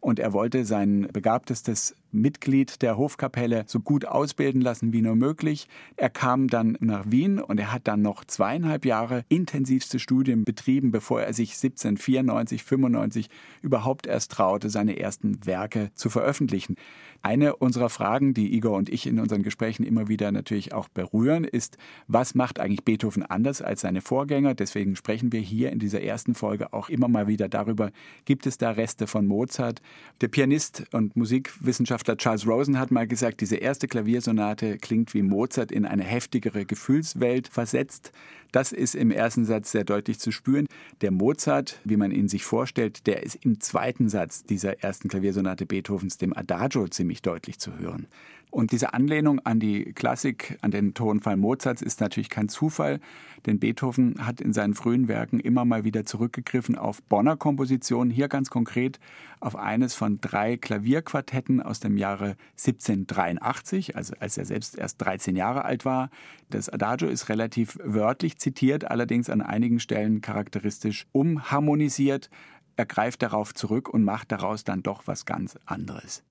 und 0.00 0.18
er 0.18 0.32
wollte 0.32 0.64
sein 0.64 1.08
begabtestes 1.12 1.96
Mitglied 2.12 2.80
der 2.82 2.96
Hofkapelle 2.96 3.64
so 3.66 3.80
gut 3.80 4.04
ausbilden 4.04 4.60
lassen 4.60 4.92
wie 4.92 5.02
nur 5.02 5.16
möglich. 5.16 5.68
Er 5.96 6.10
kam 6.10 6.48
dann 6.48 6.76
nach 6.80 7.10
Wien 7.10 7.40
und 7.40 7.58
er 7.58 7.72
hat 7.72 7.88
dann 7.88 8.02
noch 8.02 8.24
zweieinhalb 8.24 8.84
Jahre 8.84 9.24
intensivste 9.28 9.98
Studien 9.98 10.44
betrieben, 10.44 10.92
bevor 10.92 11.22
er 11.22 11.32
sich 11.32 11.50
1794, 11.54 12.62
95 12.62 13.28
überhaupt 13.62 14.06
erst 14.06 14.32
traute, 14.32 14.70
seine 14.70 14.98
ersten 14.98 15.44
Werke 15.44 15.90
zu 15.94 16.08
veröffentlichen. 16.08 16.76
Eine 17.22 17.56
unserer 17.56 17.90
Fragen, 17.90 18.34
die 18.34 18.54
Igor 18.54 18.76
und 18.76 18.88
ich 18.88 19.06
in 19.06 19.18
unseren 19.18 19.42
Gesprächen 19.42 19.84
immer 19.84 20.08
wieder 20.08 20.32
natürlich 20.32 20.72
auch 20.72 20.88
berühren, 20.88 21.44
ist, 21.44 21.78
was 22.06 22.34
macht 22.34 22.60
eigentlich 22.60 22.84
Beethoven 22.84 23.22
anders 23.22 23.62
als 23.62 23.82
seine 23.82 24.00
Vorgänger? 24.00 24.54
Deswegen 24.54 24.96
sprechen 24.96 25.32
wir 25.32 25.40
hier 25.40 25.72
in 25.72 25.78
dieser 25.78 26.02
ersten 26.02 26.34
Folge 26.34 26.72
auch 26.72 26.88
immer 26.88 27.08
mal 27.08 27.26
wieder 27.26 27.48
darüber, 27.48 27.90
gibt 28.24 28.46
es 28.46 28.58
da 28.58 28.70
Reste 28.70 29.06
von 29.06 29.26
Mozart? 29.26 29.80
Der 30.20 30.28
Pianist 30.28 30.84
und 30.92 31.16
Musikwissenschaftler 31.16 32.16
Charles 32.16 32.46
Rosen 32.46 32.78
hat 32.78 32.90
mal 32.90 33.06
gesagt, 33.06 33.40
diese 33.40 33.56
erste 33.56 33.88
Klaviersonate 33.88 34.78
klingt 34.78 35.14
wie 35.14 35.22
Mozart 35.22 35.72
in 35.72 35.84
eine 35.84 36.04
heftigere 36.04 36.64
Gefühlswelt 36.64 37.48
versetzt. 37.48 38.12
Das 38.56 38.72
ist 38.72 38.94
im 38.94 39.10
ersten 39.10 39.44
Satz 39.44 39.70
sehr 39.70 39.84
deutlich 39.84 40.18
zu 40.18 40.32
spüren. 40.32 40.66
Der 41.02 41.10
Mozart, 41.10 41.78
wie 41.84 41.98
man 41.98 42.10
ihn 42.10 42.26
sich 42.26 42.46
vorstellt, 42.46 43.06
der 43.06 43.22
ist 43.22 43.36
im 43.44 43.60
zweiten 43.60 44.08
Satz 44.08 44.44
dieser 44.44 44.82
ersten 44.82 45.10
Klaviersonate 45.10 45.66
Beethovens, 45.66 46.16
dem 46.16 46.34
Adagio, 46.34 46.88
ziemlich 46.88 47.20
deutlich 47.20 47.58
zu 47.58 47.78
hören. 47.78 48.06
Und 48.50 48.72
diese 48.72 48.94
Anlehnung 48.94 49.40
an 49.40 49.60
die 49.60 49.92
Klassik, 49.92 50.56
an 50.62 50.70
den 50.70 50.94
Tonfall 50.94 51.36
Mozarts 51.36 51.82
ist 51.82 52.00
natürlich 52.00 52.30
kein 52.30 52.48
Zufall, 52.48 53.00
denn 53.44 53.58
Beethoven 53.58 54.24
hat 54.24 54.40
in 54.40 54.52
seinen 54.52 54.74
frühen 54.74 55.08
Werken 55.08 55.40
immer 55.40 55.64
mal 55.64 55.84
wieder 55.84 56.06
zurückgegriffen 56.06 56.76
auf 56.76 57.02
Bonner 57.02 57.36
Kompositionen, 57.36 58.10
hier 58.10 58.28
ganz 58.28 58.48
konkret 58.48 58.98
auf 59.40 59.56
eines 59.56 59.94
von 59.94 60.20
drei 60.20 60.56
Klavierquartetten 60.56 61.60
aus 61.60 61.80
dem 61.80 61.96
Jahre 61.96 62.36
1783, 62.52 63.96
also 63.96 64.14
als 64.20 64.38
er 64.38 64.46
selbst 64.46 64.78
erst 64.78 65.02
13 65.02 65.36
Jahre 65.36 65.64
alt 65.64 65.84
war. 65.84 66.08
Das 66.48 66.68
Adagio 66.68 67.08
ist 67.08 67.28
relativ 67.28 67.78
wörtlich 67.82 68.38
zitiert, 68.38 68.90
allerdings 68.90 69.28
an 69.28 69.42
einigen 69.42 69.80
Stellen 69.80 70.20
charakteristisch 70.20 71.06
umharmonisiert. 71.12 72.30
Er 72.76 72.86
greift 72.86 73.22
darauf 73.22 73.54
zurück 73.54 73.88
und 73.88 74.04
macht 74.04 74.32
daraus 74.32 74.64
dann 74.64 74.82
doch 74.82 75.06
was 75.06 75.26
ganz 75.26 75.58
anderes. 75.66 76.22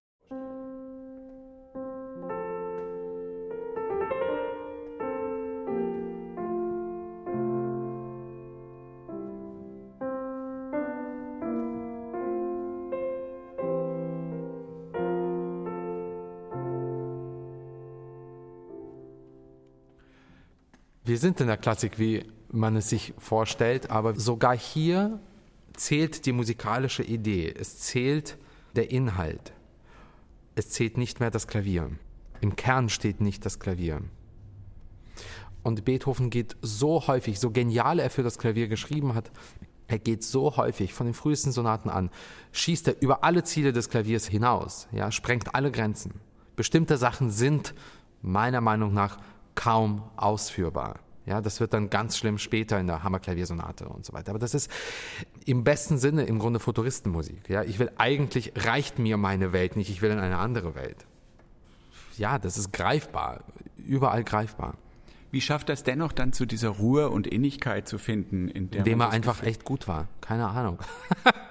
Wir 21.06 21.20
sind 21.20 21.40
in 21.40 21.46
der 21.46 21.58
Klassik, 21.58 22.00
wie 22.00 22.26
man 22.52 22.76
es 22.76 22.90
sich 22.90 23.14
vorstellt, 23.20 23.92
aber 23.92 24.16
sogar 24.16 24.58
hier 24.58 25.20
zählt 25.74 26.26
die 26.26 26.32
musikalische 26.32 27.04
Idee, 27.04 27.54
es 27.56 27.78
zählt 27.78 28.40
der 28.76 28.90
Inhalt, 28.90 29.54
es 30.56 30.70
zählt 30.70 30.98
nicht 30.98 31.20
mehr 31.20 31.30
das 31.30 31.48
Klavier. 31.48 31.92
Im 32.42 32.56
Kern 32.56 32.90
steht 32.90 33.22
nicht 33.22 33.46
das 33.46 33.60
Klavier. 33.60 34.02
Und 35.62 35.86
Beethoven 35.86 36.32
geht 36.32 36.58
so 36.64 37.06
häufig, 37.06 37.40
so 37.40 37.52
genial 37.52 38.00
er 38.00 38.10
für 38.10 38.24
das 38.24 38.40
Klavier 38.40 38.68
geschrieben 38.68 39.14
hat, 39.14 39.32
er 39.88 40.00
geht 40.00 40.24
so 40.24 40.58
häufig 40.58 40.96
von 40.96 41.06
den 41.06 41.14
frühesten 41.14 41.52
Sonaten 41.52 41.90
an, 41.90 42.10
schießt 42.52 42.88
er 42.88 43.02
über 43.04 43.24
alle 43.24 43.44
Ziele 43.44 43.74
des 43.74 43.90
Klaviers 43.90 44.26
hinaus, 44.26 44.88
ja, 44.92 45.12
sprengt 45.12 45.54
alle 45.54 45.70
Grenzen. 45.70 46.16
Bestimmte 46.56 46.98
Sachen 46.98 47.30
sind 47.30 47.76
meiner 48.24 48.62
Meinung 48.62 48.92
nach 48.92 49.20
kaum 49.56 50.04
ausführbar. 50.16 51.00
Ja, 51.26 51.42
das 51.42 51.60
wird 51.60 51.74
dann 51.74 51.90
ganz 51.90 52.18
schlimm 52.18 52.38
später 52.38 52.80
in 52.80 52.86
der 52.86 53.04
Hammerklaviersonate 53.04 53.88
und 53.88 54.06
so 54.06 54.14
weiter. 54.14 54.30
Aber 54.30 54.40
das 54.40 54.54
ist 54.54 54.70
im 55.46 55.64
besten 55.64 55.98
Sinne 55.98 56.24
im 56.24 56.38
Grunde 56.38 56.60
Futuristenmusik. 56.60 57.50
Ja, 57.50 57.64
ich 57.64 57.80
will 57.80 57.92
eigentlich 57.98 58.54
reicht 58.56 59.00
mir 59.00 59.18
meine 59.18 59.52
Welt 59.52 59.76
nicht, 59.76 59.90
ich 59.90 60.02
will 60.02 60.12
in 60.12 60.20
eine 60.20 60.38
andere 60.38 60.76
Welt. 60.76 61.06
Ja, 62.18 62.38
das 62.38 62.58
ist 62.58 62.72
greifbar, 62.72 63.44
überall 63.78 64.24
greifbar. 64.24 64.76
Wie 65.32 65.42
schafft 65.42 65.68
das 65.68 65.84
dennoch 65.84 66.12
dann 66.12 66.32
zu 66.32 66.46
dieser 66.46 66.70
Ruhe 66.70 67.10
und 67.10 67.28
Innigkeit 67.28 67.88
zu 67.88 67.98
finden, 67.98 68.48
in 68.48 68.70
der 68.70 68.80
Indem 68.80 69.02
er 69.02 69.10
einfach 69.10 69.44
echt 69.44 69.66
gut 69.66 69.88
war. 69.88 70.08
Keine 70.22 70.48
Ahnung. 70.48 70.80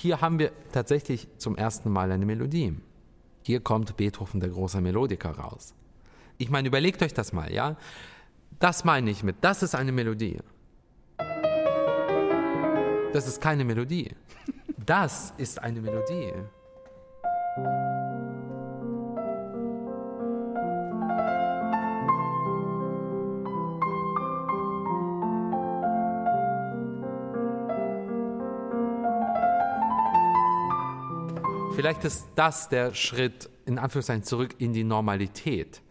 Hier 0.00 0.22
haben 0.22 0.38
wir 0.38 0.50
tatsächlich 0.72 1.28
zum 1.36 1.56
ersten 1.56 1.90
Mal 1.90 2.10
eine 2.10 2.24
Melodie. 2.24 2.74
Hier 3.42 3.60
kommt 3.60 3.98
Beethoven, 3.98 4.40
der 4.40 4.48
große 4.48 4.80
Melodiker, 4.80 5.32
raus. 5.32 5.74
Ich 6.38 6.48
meine, 6.48 6.68
überlegt 6.68 7.02
euch 7.02 7.12
das 7.12 7.34
mal, 7.34 7.52
ja? 7.52 7.76
Das 8.58 8.84
meine 8.84 9.10
ich 9.10 9.22
mit, 9.22 9.36
das 9.42 9.62
ist 9.62 9.74
eine 9.74 9.92
Melodie. 9.92 10.38
Das 13.12 13.28
ist 13.28 13.42
keine 13.42 13.62
Melodie. 13.62 14.14
Das 14.78 15.34
ist 15.36 15.60
eine 15.60 15.82
Melodie. 15.82 16.32
Vielleicht 31.80 32.04
ist 32.04 32.28
das 32.34 32.68
der 32.68 32.94
Schritt 32.94 33.48
in 33.64 33.78
Anführungszeichen 33.78 34.24
zurück 34.24 34.54
in 34.58 34.72
die 34.72 34.84
Normalität 34.84 35.82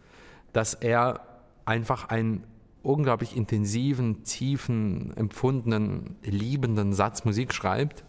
dass 0.52 0.74
er 0.74 1.20
einfach 1.64 2.08
ein 2.08 2.44
unglaublich 2.82 3.36
intensiven, 3.36 4.24
tiefen, 4.24 5.16
empfundenen, 5.16 6.16
liebenden 6.22 6.92
Satz 6.92 7.24
Musik 7.24 7.52
schreibt, 7.52 8.04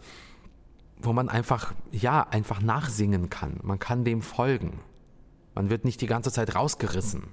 wo 1.02 1.14
man 1.14 1.30
einfach, 1.30 1.74
ja, 1.92 2.26
einfach 2.30 2.62
nachsingen 2.62 3.30
kann. 3.30 3.60
Man 3.64 3.80
kann 3.80 4.06
dem 4.06 4.22
folgen. 4.22 4.80
Man 5.56 5.70
wird 5.70 5.84
nicht 5.84 6.00
die 6.00 6.08
ganze 6.08 6.32
Zeit 6.32 6.56
rausgerissen. 6.56 7.24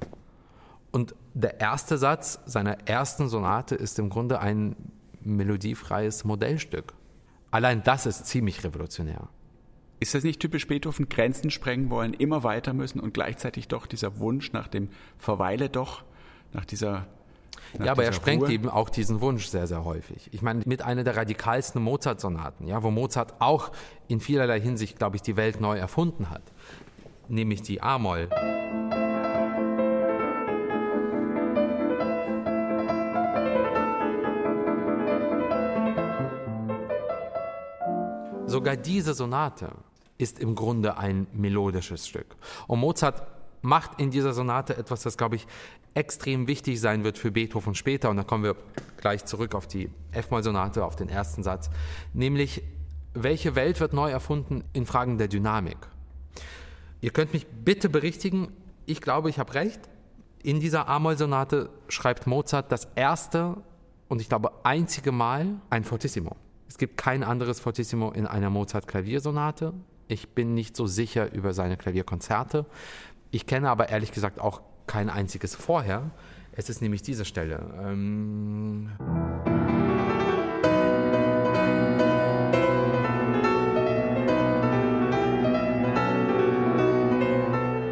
Und 0.90 1.14
der 1.35 1.61
erste 1.61 1.99
Satz 1.99 2.40
seiner 2.47 2.88
ersten 2.88 3.28
Sonate 3.28 3.75
ist 3.75 3.99
im 3.99 4.09
Grunde 4.09 4.40
ein 4.40 4.75
melodiefreies 5.21 6.25
Modellstück. 6.25 6.95
Allein 7.50 7.83
das 7.83 8.07
ist 8.07 8.26
ziemlich 8.26 8.64
revolutionär. 8.64 9.28
Ist 10.00 10.14
das 10.14 10.23
nicht 10.23 10.40
typisch 10.40 10.67
Beethoven, 10.67 11.09
Grenzen 11.09 11.50
sprengen 11.50 11.90
wollen, 11.90 12.14
immer 12.14 12.45
weiter 12.45 12.73
müssen 12.73 13.00
und 13.00 13.14
gleichzeitig 13.14 13.69
doch 13.69 13.87
dieser 13.87 14.19
Wunsch 14.19 14.52
nach 14.52 14.69
dem 14.69 14.90
Verweile 15.19 15.69
doch, 15.69 16.05
nach 16.52 16.64
dieser 16.64 17.07
nach 17.76 17.87
ja, 17.87 17.93
aber 17.93 18.05
er 18.05 18.12
sprengt 18.12 18.45
Ruhe. 18.45 18.52
eben 18.52 18.69
auch 18.69 18.88
diesen 18.88 19.21
Wunsch 19.21 19.47
sehr, 19.47 19.67
sehr 19.67 19.85
häufig. 19.85 20.31
Ich 20.33 20.40
meine, 20.40 20.62
mit 20.64 20.83
einer 20.83 21.05
der 21.05 21.17
radikalsten 21.17 21.83
Mozart-Sonaten, 21.83 22.67
ja, 22.67 22.83
wo 22.83 22.90
Mozart 22.90 23.35
auch 23.40 23.73
in 24.07 24.21
vielerlei 24.21 24.61
Hinsicht, 24.61 24.99
glaube 24.99 25.17
ich, 25.17 25.23
die 25.23 25.37
Welt 25.37 25.61
neu 25.61 25.76
erfunden 25.76 26.31
hat, 26.31 26.43
nämlich 27.28 27.62
die 27.62 27.83
A-Moll. 27.83 28.28
Sogar 38.49 38.76
diese 38.76 39.14
Sonate 39.14 39.73
ist 40.17 40.38
im 40.38 40.55
Grunde 40.55 40.97
ein 40.97 41.26
melodisches 41.33 42.09
Stück. 42.09 42.37
Und 42.67 42.81
Mozart 42.81 43.23
macht 43.62 44.00
in 44.00 44.11
dieser 44.11 44.33
Sonate 44.33 44.76
etwas, 44.76 45.02
das, 45.02 45.17
glaube 45.17 45.37
ich, 45.37 45.47
extrem 45.95 46.47
wichtig 46.47 46.81
sein 46.81 47.05
wird 47.05 47.19
für 47.19 47.31
Beethoven 47.31 47.75
später. 47.75 48.11
Und 48.11 48.17
da 48.17 48.23
kommen 48.23 48.45
wir 48.45 48.57
gleich 48.97 49.25
zurück 49.25 49.55
auf 49.55 49.67
die 49.67 49.90
F-Moll-Sonate, 50.12 50.85
auf 50.85 50.97
den 50.97 51.09
ersten 51.09 51.43
Satz. 51.43 51.71
Nämlich, 52.14 52.62
welche 53.14 53.55
Welt 53.55 53.81
wird 53.81 53.93
neu 53.93 54.11
erfunden 54.11 54.64
in 54.73 54.87
Fragen 54.87 55.19
der 55.19 55.28
Dynamik? 55.28 55.78
Ihr 57.00 57.11
könnt 57.11 57.33
mich 57.33 57.47
bitte 57.47 57.88
berichtigen, 57.88 58.49
ich 58.87 59.00
glaube, 59.00 59.28
ich 59.28 59.38
habe 59.38 59.55
recht. 59.55 59.81
In 60.43 60.61
dieser 60.61 60.88
A-Moll-Sonate 60.88 61.69
schreibt 61.88 62.26
Mozart 62.26 62.73
das 62.73 62.88
erste 62.95 63.57
und 64.09 64.21
ich 64.21 64.28
glaube 64.28 64.52
einzige 64.64 65.12
Mal 65.12 65.61
ein 65.69 65.85
Fortissimo. 65.85 66.37
Es 66.69 66.77
gibt 66.77 66.99
kein 66.99 67.25
anderes 67.25 67.61
Fortissimo 67.61 68.11
in 68.11 68.27
einer 68.27 68.51
Mozart-Klaviersonate. 68.51 69.73
Ich 70.07 70.29
bin 70.29 70.53
nicht 70.53 70.77
so 70.77 70.87
sicher 70.87 71.33
über 71.33 71.55
seine 71.55 71.79
Klavierkonzerte. 71.79 72.67
Ich 73.31 73.47
kenne 73.47 73.71
aber 73.71 73.89
ehrlich 73.89 74.13
gesagt 74.13 74.39
auch 74.39 74.61
kein 74.87 75.09
einziges 75.09 75.55
vorher. 75.55 76.11
Es 76.53 76.69
ist 76.69 76.83
nämlich 76.83 77.01
diese 77.01 77.25
Stelle. 77.25 77.75
Ähm 77.83 78.91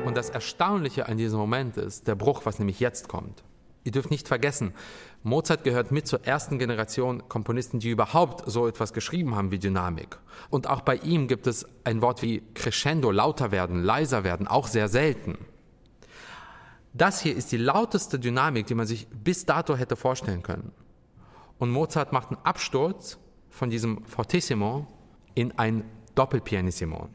Und 0.05 0.17
das 0.17 0.29
Erstaunliche 0.29 1.09
an 1.09 1.17
diesem 1.17 1.39
Moment 1.39 1.79
ist 1.79 2.07
der 2.07 2.15
Bruch, 2.15 2.43
was 2.45 2.59
nämlich 2.59 2.79
jetzt 2.81 3.09
kommt. 3.09 3.43
Ihr 3.87 3.93
dürft 3.93 4.11
nicht 4.11 4.27
vergessen, 4.27 4.75
Mozart 5.23 5.63
gehört 5.63 5.93
mit 5.93 6.09
zur 6.09 6.27
ersten 6.27 6.59
Generation 6.59 7.29
Komponisten, 7.29 7.79
die 7.79 7.91
überhaupt 7.91 8.43
so 8.51 8.67
etwas 8.67 8.93
geschrieben 8.93 9.37
haben 9.37 9.53
wie 9.53 9.61
Dynamik. 9.61 10.19
Und 10.51 10.67
auch 10.67 10.81
bei 10.81 10.97
ihm 10.97 11.29
gibt 11.29 11.47
es 11.47 11.65
ein 11.85 12.03
Wort 12.03 12.21
wie 12.21 12.43
Crescendo, 12.55 13.13
lauter 13.13 13.53
werden, 13.53 13.85
leiser 13.85 14.25
werden, 14.25 14.49
auch 14.49 14.67
sehr 14.67 14.89
selten. 14.89 15.39
Das 16.95 17.21
hier 17.21 17.37
ist 17.37 17.53
die 17.53 17.59
lauteste 17.59 18.19
Dynamik, 18.19 18.67
die 18.67 18.75
man 18.75 18.89
sich 18.89 19.07
bis 19.07 19.47
dato 19.47 19.77
hätte 19.77 19.95
vorstellen 19.95 20.43
können. 20.43 20.73
Und 21.59 21.71
Mozart 21.71 22.13
macht 22.13 22.31
einen 22.31 22.41
Absturz 22.43 23.19
von 23.51 23.71
diesem 23.71 24.05
Fortissimo 24.05 24.89
in 25.37 25.57
ein 25.59 25.85
Doppelpianissimo. 26.17 27.09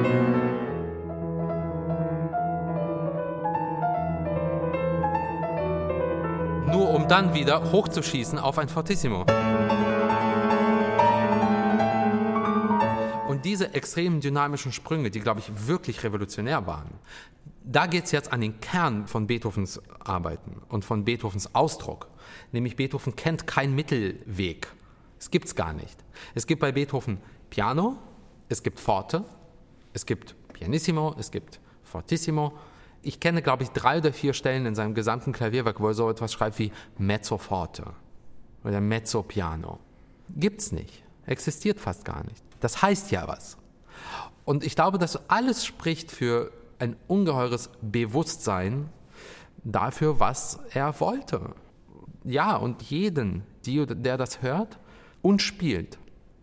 Nur 0.00 0.47
um 7.08 7.10
dann 7.10 7.32
wieder 7.32 7.72
hochzuschießen 7.72 8.38
auf 8.38 8.58
ein 8.58 8.68
Fortissimo. 8.68 9.24
Und 13.26 13.46
diese 13.46 13.72
extremen 13.72 14.20
dynamischen 14.20 14.72
Sprünge, 14.72 15.10
die, 15.10 15.20
glaube 15.20 15.40
ich, 15.40 15.66
wirklich 15.66 16.04
revolutionär 16.04 16.66
waren, 16.66 16.90
da 17.64 17.86
geht 17.86 18.04
es 18.04 18.10
jetzt 18.10 18.30
an 18.30 18.42
den 18.42 18.60
Kern 18.60 19.06
von 19.06 19.26
Beethovens 19.26 19.80
Arbeiten 20.00 20.60
und 20.68 20.84
von 20.84 21.06
Beethovens 21.06 21.54
Ausdruck. 21.54 22.08
Nämlich 22.52 22.76
Beethoven 22.76 23.16
kennt 23.16 23.46
keinen 23.46 23.74
Mittelweg. 23.74 24.68
Es 25.18 25.30
gibt 25.30 25.46
es 25.46 25.54
gar 25.54 25.72
nicht. 25.72 25.96
Es 26.34 26.46
gibt 26.46 26.60
bei 26.60 26.72
Beethoven 26.72 27.22
Piano, 27.48 27.96
es 28.50 28.62
gibt 28.62 28.78
Forte, 28.78 29.24
es 29.94 30.04
gibt 30.04 30.34
Pianissimo, 30.52 31.16
es 31.18 31.30
gibt 31.30 31.58
Fortissimo. 31.84 32.52
Ich 33.02 33.20
kenne, 33.20 33.42
glaube 33.42 33.62
ich, 33.62 33.70
drei 33.70 33.98
oder 33.98 34.12
vier 34.12 34.32
Stellen 34.32 34.66
in 34.66 34.74
seinem 34.74 34.94
gesamten 34.94 35.32
Klavierwerk, 35.32 35.80
wo 35.80 35.88
er 35.88 35.94
so 35.94 36.10
etwas 36.10 36.32
schreibt 36.32 36.58
wie 36.58 36.72
Mezzo 36.98 37.38
Forte 37.38 37.84
oder 38.64 38.80
Mezzo 38.80 39.22
Piano. 39.22 39.78
Gibt's 40.36 40.72
nicht. 40.72 41.02
Existiert 41.26 41.78
fast 41.78 42.04
gar 42.04 42.24
nicht. 42.24 42.42
Das 42.60 42.82
heißt 42.82 43.10
ja 43.10 43.28
was. 43.28 43.56
Und 44.44 44.64
ich 44.64 44.74
glaube, 44.74 44.98
dass 44.98 45.28
alles 45.28 45.64
spricht 45.64 46.10
für 46.10 46.50
ein 46.78 46.96
ungeheures 47.06 47.70
Bewusstsein 47.82 48.88
dafür, 49.64 50.20
was 50.20 50.58
er 50.70 50.98
wollte. 51.00 51.54
Ja, 52.24 52.56
und 52.56 52.82
jeden, 52.82 53.44
die, 53.64 53.84
der 53.86 54.16
das 54.16 54.42
hört 54.42 54.78
und 55.22 55.42
spielt, 55.42 55.98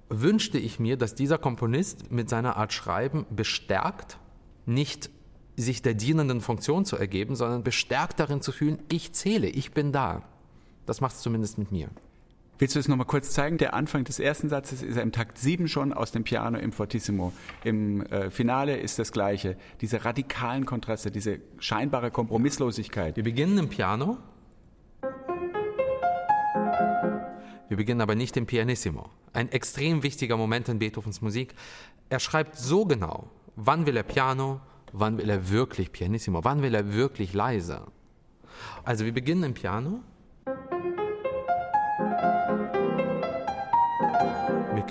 wünschte 0.09 0.57
ich 0.57 0.79
mir, 0.79 0.97
dass 0.97 1.15
dieser 1.15 1.37
Komponist 1.37 2.11
mit 2.11 2.29
seiner 2.29 2.57
Art 2.57 2.73
Schreiben 2.73 3.25
bestärkt, 3.29 4.19
nicht 4.65 5.09
sich 5.55 5.81
der 5.81 5.93
dienenden 5.93 6.41
Funktion 6.41 6.85
zu 6.85 6.97
ergeben, 6.97 7.35
sondern 7.35 7.63
bestärkt 7.63 8.19
darin 8.19 8.41
zu 8.41 8.51
fühlen, 8.51 8.79
ich 8.89 9.13
zähle, 9.13 9.47
ich 9.47 9.71
bin 9.71 9.91
da. 9.91 10.23
Das 10.85 11.01
macht 11.01 11.15
es 11.15 11.21
zumindest 11.21 11.57
mit 11.57 11.71
mir. 11.71 11.89
Willst 12.57 12.75
du 12.75 12.79
es 12.79 12.87
nochmal 12.87 13.07
kurz 13.07 13.31
zeigen? 13.31 13.57
Der 13.57 13.73
Anfang 13.73 14.05
des 14.05 14.17
ersten 14.17 14.47
Satzes 14.47 14.81
ist 14.81 14.95
er 14.95 15.03
im 15.03 15.11
Takt 15.11 15.37
7 15.37 15.67
schon 15.67 15.91
aus 15.91 16.13
dem 16.13 16.23
Piano 16.23 16.57
im 16.57 16.71
Fortissimo. 16.71 17.33
Im 17.65 18.01
äh, 18.03 18.29
Finale 18.29 18.77
ist 18.77 18.97
das 18.97 19.11
Gleiche. 19.11 19.57
Diese 19.81 20.05
radikalen 20.05 20.65
Kontraste, 20.65 21.11
diese 21.11 21.39
scheinbare 21.59 22.11
Kompromisslosigkeit. 22.11 23.17
Wir 23.17 23.23
beginnen 23.23 23.57
im 23.57 23.67
Piano. 23.67 24.19
Wir 27.67 27.75
beginnen 27.75 27.99
aber 27.99 28.15
nicht 28.15 28.37
im 28.37 28.45
Pianissimo. 28.45 29.09
Ein 29.33 29.51
extrem 29.51 30.03
wichtiger 30.03 30.37
Moment 30.37 30.69
in 30.69 30.79
Beethovens 30.79 31.21
Musik. 31.21 31.55
Er 32.09 32.21
schreibt 32.21 32.55
so 32.55 32.85
genau, 32.85 33.29
wann 33.57 33.85
will 33.85 33.97
er 33.97 34.03
Piano, 34.03 34.61
wann 34.99 35.17
will 35.17 35.29
er 35.29 35.49
wirklich 35.49 35.91
Pianissimo, 35.91 36.43
wann 36.43 36.62
will 36.62 36.73
er 36.73 36.93
wirklich 36.93 37.34
leise. 37.34 37.81
Also 38.84 39.05
wir 39.05 39.13
beginnen 39.13 39.43
im 39.43 39.53
Piano. 39.53 40.01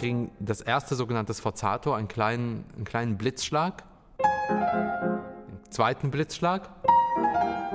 kriegen 0.05 0.31
das 0.38 0.61
erste 0.61 0.97
sogenannte 0.97 1.33
Sforzato, 1.33 1.95
einen 1.95 2.09
kleinen, 2.09 2.67
einen 2.77 2.85
kleinen 2.85 3.17
Blitzschlag, 3.17 3.85
einen 4.19 5.61
zweiten 5.71 6.11
Blitzschlag, 6.11 6.69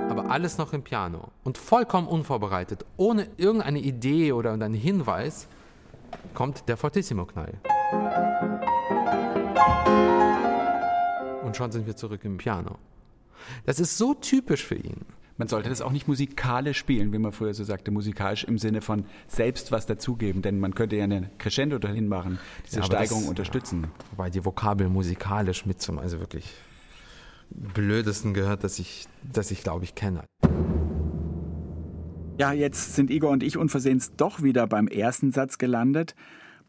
aber 0.10 0.30
alles 0.30 0.60
noch 0.60 0.74
im 0.74 0.84
Piano 0.84 1.30
und 1.44 1.58
vollkommen 1.58 2.08
unvorbereitet, 2.08 2.86
ohne 2.98 3.28
irgendeine 3.38 3.80
Idee 3.80 4.34
oder 4.34 4.54
einen 4.54 4.76
Hinweis, 4.76 5.48
kommt 6.36 6.70
der 6.70 6.78
Fortissimo-Knall. 6.78 7.60
Und 11.50 11.58
schon 11.58 11.72
sind 11.72 11.88
wir 11.88 11.96
zurück 11.96 12.24
im 12.26 12.38
Piano. 12.38 12.78
Das 13.66 13.80
ist 13.80 13.98
so 13.98 14.14
typisch 14.14 14.64
für 14.64 14.76
ihn. 14.76 15.04
Man 15.38 15.48
sollte 15.48 15.68
das 15.68 15.82
auch 15.82 15.92
nicht 15.92 16.08
musikalisch 16.08 16.78
spielen, 16.78 17.12
wie 17.12 17.18
man 17.18 17.32
früher 17.32 17.56
so 17.56 17.64
sagte, 17.64 17.90
musikalisch 17.90 18.44
im 18.44 18.60
Sinne 18.60 18.82
von 18.82 19.04
selbst 19.28 19.72
was 19.72 19.88
dazugeben, 19.88 20.44
denn 20.44 20.60
man 20.60 20.76
könnte 20.76 20.96
ja 20.96 21.06
eine 21.06 21.32
Crescendo 21.40 21.80
dahin 21.80 22.08
machen, 22.08 22.38
diese 22.68 22.82
ja, 22.82 22.86
Steigerung 22.86 23.22
das, 23.22 23.30
unterstützen. 23.30 23.86
Ja, 23.86 23.90
wobei 24.12 24.30
die 24.30 24.46
Vokabel 24.46 24.90
musikalisch 24.90 25.66
mit 25.66 25.82
zum, 25.82 25.98
also 25.98 26.20
wirklich 26.20 26.54
blödesten 27.50 28.36
gehört, 28.36 28.64
dass 28.64 28.78
ich, 28.78 29.08
dass 29.24 29.50
ich 29.50 29.64
glaube 29.64 29.86
ich 29.86 29.96
kenne. 29.96 30.26
Ja, 32.38 32.54
jetzt 32.54 32.94
sind 32.94 33.10
Igor 33.10 33.32
und 33.32 33.42
ich 33.42 33.58
unversehens 33.58 34.16
doch 34.16 34.44
wieder 34.44 34.68
beim 34.68 34.88
ersten 34.88 35.32
Satz 35.32 35.58
gelandet. 35.58 36.14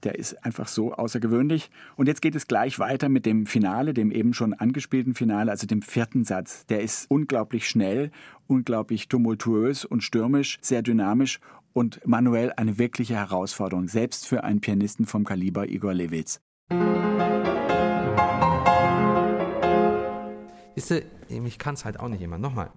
Der 0.02 0.18
ist 0.18 0.44
einfach 0.44 0.68
so 0.68 0.92
außergewöhnlich. 0.92 1.70
Und 1.96 2.06
jetzt 2.06 2.22
geht 2.22 2.34
es 2.34 2.48
gleich 2.48 2.78
weiter 2.78 3.08
mit 3.08 3.26
dem 3.26 3.46
Finale, 3.46 3.94
dem 3.94 4.10
eben 4.10 4.34
schon 4.34 4.54
angespielten 4.54 5.14
Finale, 5.14 5.50
also 5.50 5.66
dem 5.66 5.82
vierten 5.82 6.24
Satz. 6.24 6.66
Der 6.66 6.80
ist 6.82 7.10
unglaublich 7.10 7.68
schnell, 7.68 8.10
unglaublich 8.46 9.08
tumultuös 9.08 9.84
und 9.84 10.02
stürmisch, 10.02 10.58
sehr 10.62 10.82
dynamisch 10.82 11.40
und 11.72 12.06
manuell 12.06 12.52
eine 12.56 12.78
wirkliche 12.78 13.14
Herausforderung, 13.14 13.88
selbst 13.88 14.26
für 14.26 14.44
einen 14.44 14.60
Pianisten 14.60 15.06
vom 15.06 15.24
Kaliber 15.24 15.68
Igor 15.68 15.94
Levitz. 15.94 16.40
Siehst 20.74 20.90
du, 20.90 21.02
ich 21.28 21.58
kann 21.58 21.74
es 21.74 21.84
halt 21.84 22.00
auch 22.00 22.08
nicht 22.08 22.22
immer. 22.22 22.38
Nochmal. 22.38 22.70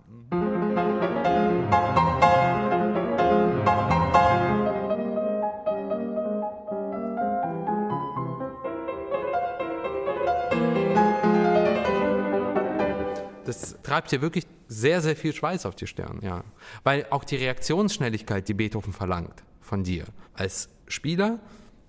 Das 13.53 13.81
treibt 13.83 14.11
dir 14.11 14.21
wirklich 14.21 14.45
sehr, 14.67 15.01
sehr 15.01 15.15
viel 15.15 15.33
Schweiß 15.33 15.65
auf 15.65 15.75
die 15.75 15.87
Stirn, 15.87 16.19
ja. 16.21 16.43
Weil 16.83 17.05
auch 17.09 17.23
die 17.23 17.35
Reaktionsschnelligkeit, 17.35 18.47
die 18.47 18.53
Beethoven 18.53 18.93
verlangt 18.93 19.43
von 19.61 19.83
dir 19.83 20.05
als 20.33 20.69
Spieler 20.87 21.39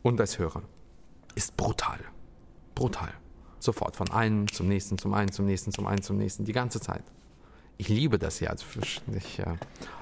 und 0.03 0.21
als 0.21 0.39
Hörer, 0.39 0.63
ist 1.35 1.57
brutal. 1.57 1.99
Brutal. 2.75 3.13
Sofort 3.59 3.97
von 3.97 4.11
einem 4.11 4.51
zum 4.53 4.69
nächsten, 4.69 4.99
zum 4.99 5.15
einen, 5.15 5.33
zum 5.33 5.47
nächsten, 5.47 5.73
zum 5.73 5.87
einen, 5.87 6.03
zum 6.03 6.19
nächsten, 6.19 6.45
die 6.45 6.53
ganze 6.53 6.81
Zeit. 6.81 7.05
Ich 7.79 7.89
liebe 7.89 8.19
das 8.19 8.41
ja. 8.41 8.51
Also 8.51 8.67
ich, 9.17 9.39
äh, 9.39 9.57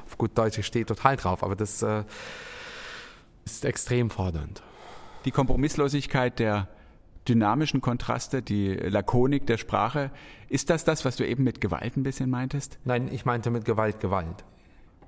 auf 0.06 0.18
gut 0.18 0.36
Deutsch, 0.36 0.58
ich 0.58 0.66
stehe 0.66 0.84
total 0.84 1.16
drauf, 1.16 1.42
aber 1.42 1.56
das 1.56 1.82
äh, 1.82 2.04
ist 3.44 3.64
extrem 3.64 4.10
fordernd. 4.10 4.62
Die 5.24 5.30
Kompromisslosigkeit 5.30 6.38
der 6.38 6.68
dynamischen 7.28 7.80
Kontraste, 7.80 8.42
die 8.42 8.72
Lakonik 8.74 9.46
der 9.46 9.58
Sprache. 9.58 10.10
Ist 10.48 10.70
das 10.70 10.84
das, 10.84 11.04
was 11.04 11.16
du 11.16 11.26
eben 11.26 11.44
mit 11.44 11.60
Gewalt 11.60 11.96
ein 11.96 12.02
bisschen 12.02 12.30
meintest? 12.30 12.78
Nein, 12.84 13.08
ich 13.12 13.24
meinte 13.24 13.50
mit 13.50 13.64
Gewalt 13.64 14.00
Gewalt. 14.00 14.44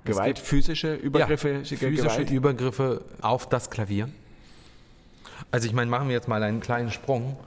Gewalt, 0.05 0.39
physische 0.39 0.93
Übergriffe? 0.95 1.49
Ja, 1.49 1.59
physische 1.59 1.89
Gewalt? 1.89 2.31
Übergriffe 2.31 3.01
auf 3.21 3.49
das 3.49 3.69
Klavier. 3.69 4.09
Also 5.51 5.67
ich 5.67 5.73
meine, 5.73 5.89
machen 5.89 6.07
wir 6.07 6.15
jetzt 6.15 6.27
mal 6.27 6.41
einen 6.43 6.59
kleinen 6.59 6.91
Sprung. 6.91 7.37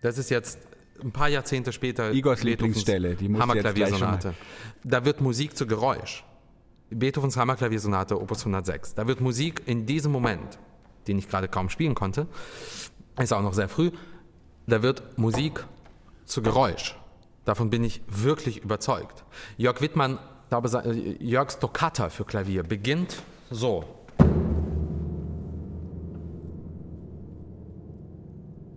Das 0.00 0.18
ist 0.18 0.30
jetzt 0.30 0.58
ein 1.02 1.12
paar 1.12 1.28
Jahrzehnte 1.28 1.72
später. 1.72 2.12
Igors 2.12 2.42
Lieblingsstelle, 2.42 3.14
die 3.14 3.32
Hammerklaviersonate. 3.32 4.34
Da 4.84 5.04
wird 5.04 5.20
Musik 5.20 5.56
zu 5.56 5.66
Geräusch. 5.66 6.24
Beethovens 6.90 7.36
Hammerklaviersonate, 7.36 8.20
Opus 8.20 8.40
106. 8.40 8.94
Da 8.94 9.06
wird 9.06 9.20
Musik 9.20 9.62
in 9.66 9.86
diesem 9.86 10.12
Moment, 10.12 10.58
den 11.06 11.18
ich 11.18 11.28
gerade 11.28 11.48
kaum 11.48 11.68
spielen 11.70 11.94
konnte, 11.94 12.26
ist 13.18 13.32
auch 13.32 13.42
noch 13.42 13.54
sehr 13.54 13.68
früh, 13.68 13.90
da 14.66 14.82
wird 14.82 15.18
Musik 15.18 15.64
zu 16.24 16.42
Geräusch. 16.42 16.96
Davon 17.44 17.70
bin 17.70 17.84
ich 17.84 18.02
wirklich 18.08 18.62
überzeugt. 18.62 19.24
Jörg 19.56 19.80
Wittmann, 19.80 20.18
glaube, 20.48 20.68
Jörgs 21.20 21.58
Toccata 21.58 22.10
für 22.10 22.24
Klavier 22.24 22.62
beginnt 22.62 23.22
so. 23.50 23.84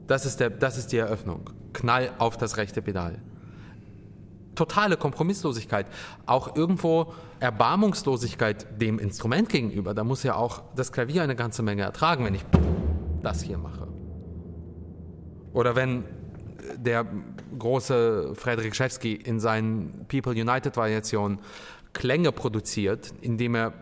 Das 0.07 0.25
ist, 0.25 0.39
der, 0.39 0.49
das 0.49 0.77
ist 0.77 0.91
die 0.91 0.97
Eröffnung. 0.97 1.49
Knall 1.73 2.11
auf 2.17 2.37
das 2.37 2.57
rechte 2.57 2.81
Pedal. 2.81 3.19
Totale 4.55 4.97
Kompromisslosigkeit. 4.97 5.87
Auch 6.25 6.55
irgendwo 6.55 7.13
Erbarmungslosigkeit 7.39 8.81
dem 8.81 8.99
Instrument 8.99 9.49
gegenüber. 9.49 9.93
Da 9.93 10.03
muss 10.03 10.23
ja 10.23 10.35
auch 10.35 10.63
das 10.75 10.91
Klavier 10.91 11.23
eine 11.23 11.35
ganze 11.35 11.63
Menge 11.63 11.83
ertragen, 11.83 12.25
wenn 12.25 12.35
ich 12.35 12.45
das 13.21 13.41
hier 13.41 13.57
mache. 13.57 13.87
Oder 15.53 15.75
wenn 15.75 16.03
der 16.77 17.05
große 17.57 18.33
Frederik 18.35 18.75
Schewski 18.75 19.13
in 19.13 19.39
seinen 19.39 20.05
People 20.07 20.33
United 20.33 20.75
Variationen 20.77 21.39
Klänge 21.93 22.31
produziert, 22.31 23.13
indem 23.21 23.55
er, 23.55 23.73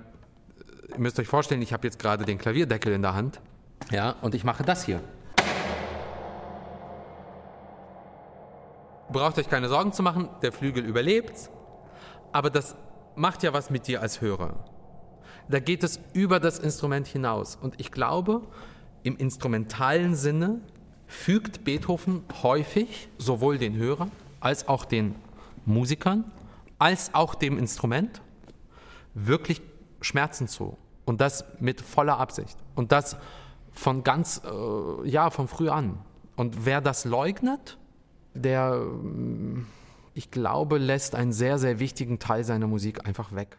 ihr 0.89 0.99
müsst 0.99 1.19
euch 1.19 1.27
vorstellen, 1.27 1.61
ich 1.61 1.73
habe 1.73 1.87
jetzt 1.87 1.99
gerade 1.99 2.25
den 2.25 2.37
Klavierdeckel 2.37 2.93
in 2.93 3.01
der 3.01 3.13
Hand, 3.13 3.39
ja, 3.91 4.15
und 4.21 4.35
ich 4.35 4.43
mache 4.43 4.63
das 4.63 4.85
hier. 4.85 5.01
Braucht 9.11 9.37
euch 9.37 9.49
keine 9.49 9.69
Sorgen 9.69 9.93
zu 9.93 10.03
machen, 10.03 10.29
der 10.41 10.51
Flügel 10.51 10.83
überlebt, 10.83 11.49
aber 12.31 12.49
das 12.49 12.75
macht 13.15 13.43
ja 13.43 13.53
was 13.53 13.69
mit 13.69 13.87
dir 13.87 14.01
als 14.01 14.21
Hörer. 14.21 14.65
Da 15.49 15.59
geht 15.59 15.83
es 15.83 15.99
über 16.13 16.39
das 16.39 16.59
Instrument 16.59 17.07
hinaus. 17.07 17.57
Und 17.61 17.79
ich 17.79 17.91
glaube, 17.91 18.41
im 19.03 19.17
instrumentalen 19.17 20.15
Sinne 20.15 20.61
fügt 21.07 21.65
Beethoven 21.65 22.23
häufig 22.41 23.09
sowohl 23.17 23.57
den 23.57 23.75
Hörern 23.75 24.11
als 24.39 24.67
auch 24.67 24.85
den 24.85 25.15
Musikern 25.65 26.31
als 26.81 27.13
auch 27.13 27.35
dem 27.35 27.59
Instrument 27.59 28.21
wirklich 29.13 29.61
Schmerzen 30.01 30.47
zu. 30.47 30.77
Und 31.05 31.21
das 31.21 31.45
mit 31.59 31.79
voller 31.79 32.17
Absicht. 32.17 32.57
Und 32.73 32.91
das 32.91 33.17
von 33.71 34.03
ganz, 34.03 34.41
äh, 34.43 35.07
ja, 35.07 35.29
von 35.29 35.47
früh 35.47 35.69
an. 35.69 35.99
Und 36.35 36.65
wer 36.65 36.81
das 36.81 37.05
leugnet, 37.05 37.77
der, 38.33 38.85
ich 40.13 40.31
glaube, 40.31 40.77
lässt 40.77 41.15
einen 41.15 41.33
sehr, 41.33 41.57
sehr 41.57 41.79
wichtigen 41.79 42.19
Teil 42.19 42.43
seiner 42.43 42.67
Musik 42.67 43.05
einfach 43.07 43.33
weg. 43.35 43.57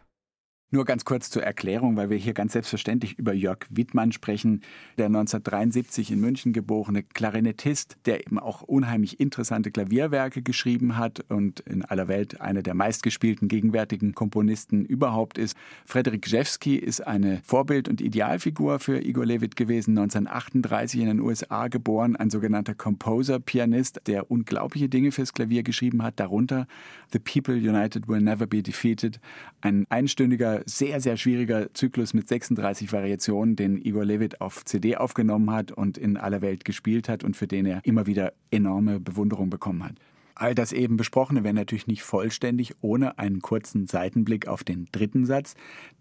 Nur 0.73 0.85
ganz 0.85 1.05
kurz 1.05 1.29
zur 1.29 1.43
Erklärung, 1.43 1.97
weil 1.97 2.09
wir 2.09 2.17
hier 2.17 2.33
ganz 2.33 2.53
selbstverständlich 2.53 3.19
über 3.19 3.31
Jörg 3.31 3.59
Wittmann 3.69 4.11
sprechen, 4.11 4.61
der 4.97 5.05
1973 5.05 6.09
in 6.09 6.19
München 6.19 6.51
geborene 6.51 7.03
Klarinettist, 7.03 7.97
der 8.07 8.21
eben 8.21 8.39
auch 8.39 8.63
unheimlich 8.63 9.19
interessante 9.19 9.69
Klavierwerke 9.69 10.41
geschrieben 10.41 10.97
hat 10.97 11.25
und 11.29 11.59
in 11.59 11.85
aller 11.85 12.07
Welt 12.07 12.41
einer 12.41 12.63
der 12.63 12.73
meistgespielten 12.73 13.49
gegenwärtigen 13.49 14.15
Komponisten 14.15 14.83
überhaupt 14.83 15.37
ist. 15.37 15.55
Frederik 15.85 16.27
Jewski 16.27 16.75
ist 16.75 17.05
eine 17.05 17.41
Vorbild- 17.43 17.87
und 17.87 18.01
Idealfigur 18.01 18.79
für 18.79 18.99
Igor 18.99 19.27
Levit 19.27 19.55
gewesen, 19.55 19.91
1938 19.91 21.01
in 21.01 21.05
den 21.05 21.19
USA 21.19 21.67
geboren, 21.67 22.15
ein 22.15 22.31
sogenannter 22.31 22.73
Composer-Pianist, 22.73 24.01
der 24.07 24.31
unglaubliche 24.31 24.89
Dinge 24.89 25.11
fürs 25.11 25.33
Klavier 25.33 25.61
geschrieben 25.61 26.01
hat, 26.01 26.19
darunter 26.19 26.65
The 27.11 27.19
People 27.19 27.53
United 27.53 28.07
Will 28.07 28.21
Never 28.21 28.47
Be 28.47 28.63
Defeated, 28.63 29.19
ein 29.61 29.85
einstündiger 29.91 30.62
sehr, 30.65 31.01
sehr 31.01 31.17
schwieriger 31.17 31.73
Zyklus 31.73 32.13
mit 32.13 32.27
36 32.27 32.91
Variationen, 32.91 33.55
den 33.55 33.77
Igor 33.77 34.05
Levit 34.05 34.41
auf 34.41 34.65
CD 34.65 34.95
aufgenommen 34.97 35.51
hat 35.51 35.71
und 35.71 35.97
in 35.97 36.17
aller 36.17 36.41
Welt 36.41 36.65
gespielt 36.65 37.09
hat 37.09 37.23
und 37.23 37.35
für 37.35 37.47
den 37.47 37.65
er 37.65 37.81
immer 37.83 38.05
wieder 38.05 38.33
enorme 38.51 38.99
Bewunderung 38.99 39.49
bekommen 39.49 39.83
hat. 39.83 39.95
All 40.35 40.55
das 40.55 40.71
eben 40.71 40.97
Besprochene 40.97 41.43
wäre 41.43 41.53
natürlich 41.53 41.85
nicht 41.85 42.01
vollständig 42.01 42.73
ohne 42.81 43.19
einen 43.19 43.41
kurzen 43.41 43.85
Seitenblick 43.85 44.47
auf 44.47 44.63
den 44.63 44.87
dritten 44.91 45.25
Satz, 45.25 45.53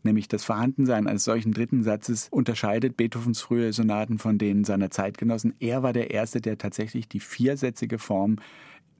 nämlich 0.02 0.26
das 0.26 0.44
Vorhandensein 0.44 1.06
eines 1.06 1.24
solchen 1.24 1.52
dritten 1.52 1.82
Satzes 1.82 2.28
unterscheidet 2.30 2.96
Beethovens 2.96 3.42
frühe 3.42 3.72
Sonaten 3.72 4.18
von 4.18 4.38
denen 4.38 4.64
seiner 4.64 4.90
Zeitgenossen. 4.90 5.54
Er 5.58 5.82
war 5.82 5.92
der 5.92 6.10
Erste, 6.10 6.40
der 6.40 6.56
tatsächlich 6.56 7.08
die 7.08 7.20
viersätzige 7.20 7.98
Form 7.98 8.36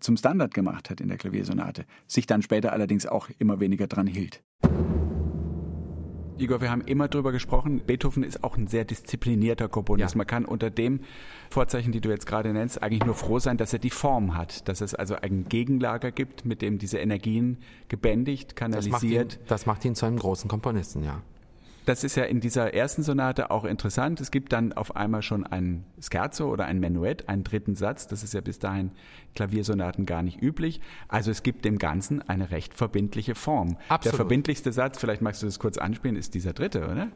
zum 0.01 0.17
Standard 0.17 0.53
gemacht 0.53 0.91
hat 0.91 1.01
in 1.01 1.09
der 1.09 1.17
Klaviersonate, 1.17 1.87
sich 2.07 2.27
dann 2.27 2.43
später 2.43 2.73
allerdings 2.73 3.07
auch 3.07 3.31
immer 3.39 3.61
weniger 3.61 3.87
dran 3.87 4.07
hielt. 4.07 4.43
Igor, 6.39 6.61
wir 6.61 6.71
haben 6.71 6.83
immer 6.83 7.09
darüber 7.09 7.33
gesprochen, 7.33 7.81
Beethoven 7.87 8.23
ist 8.23 8.43
auch 8.43 8.57
ein 8.57 8.67
sehr 8.67 8.85
disziplinierter 8.85 9.69
Komponist. 9.69 10.15
Ja. 10.15 10.19
Man 10.19 10.27
kann 10.27 10.45
unter 10.45 10.71
dem 10.71 11.01
Vorzeichen, 11.51 11.93
die 11.93 12.01
du 12.01 12.11
jetzt 12.11 12.27
gerade 12.27 12.53
nennst, 12.53 12.83
eigentlich 12.83 13.05
nur 13.05 13.15
froh 13.15 13.39
sein, 13.39 13.57
dass 13.57 13.73
er 13.73 13.79
die 13.79 13.91
Form 13.91 14.37
hat, 14.37 14.69
dass 14.69 14.81
es 14.81 14.95
also 14.95 15.17
ein 15.17 15.47
Gegenlager 15.49 16.11
gibt, 16.11 16.45
mit 16.45 16.63
dem 16.63 16.79
diese 16.79 16.99
Energien 16.99 17.59
gebändigt, 17.89 18.57
kanalisiert. 18.57 18.93
Das 18.93 19.03
macht 19.03 19.05
ihn, 19.05 19.47
das 19.49 19.67
macht 19.67 19.85
ihn 19.85 19.95
zu 19.95 20.07
einem 20.07 20.19
großen 20.19 20.49
Komponisten, 20.49 21.05
ja. 21.05 21.23
Das 21.85 22.05
ist 22.05 22.17
ja 22.17 22.25
in 22.25 22.41
dieser 22.41 22.75
ersten 22.75 23.03
Sonate 23.03 23.51
auch 23.51 23.65
interessant. 23.65 24.21
Es 24.21 24.31
gibt 24.31 24.53
dann 24.53 24.73
auf 24.73 24.95
einmal 24.95 25.23
schon 25.23 25.45
ein 25.45 25.85
Scherzo 26.01 26.49
oder 26.49 26.67
ein 26.67 26.79
Menuett, 26.79 27.29
einen 27.29 27.45
dritten 27.45 27.75
Satz. 27.75 28.07
Das 28.07 28.23
ist 28.23 28.35
ja 28.35 28.41
bis 28.41 28.59
dahin 28.59 28.93
Klaviersonaten 29.35 30.07
gar 30.07 30.23
nicht 30.23 30.41
üblich. 30.41 30.81
Also 31.09 31.31
es 31.31 31.43
gibt 31.43 31.65
dem 31.65 31.79
Ganzen 31.79 32.23
eine 32.29 32.51
recht 32.51 32.75
verbindliche 32.75 33.35
Form. 33.35 33.77
Absolut. 33.89 34.05
Der 34.05 34.13
verbindlichste 34.15 34.73
Satz, 34.73 34.99
vielleicht 34.99 35.23
magst 35.23 35.43
du 35.43 35.47
das 35.47 35.59
kurz 35.59 35.79
anspielen, 35.79 36.17
ist 36.17 36.35
dieser 36.35 36.53
dritte, 36.53 36.89
oder? 36.89 37.09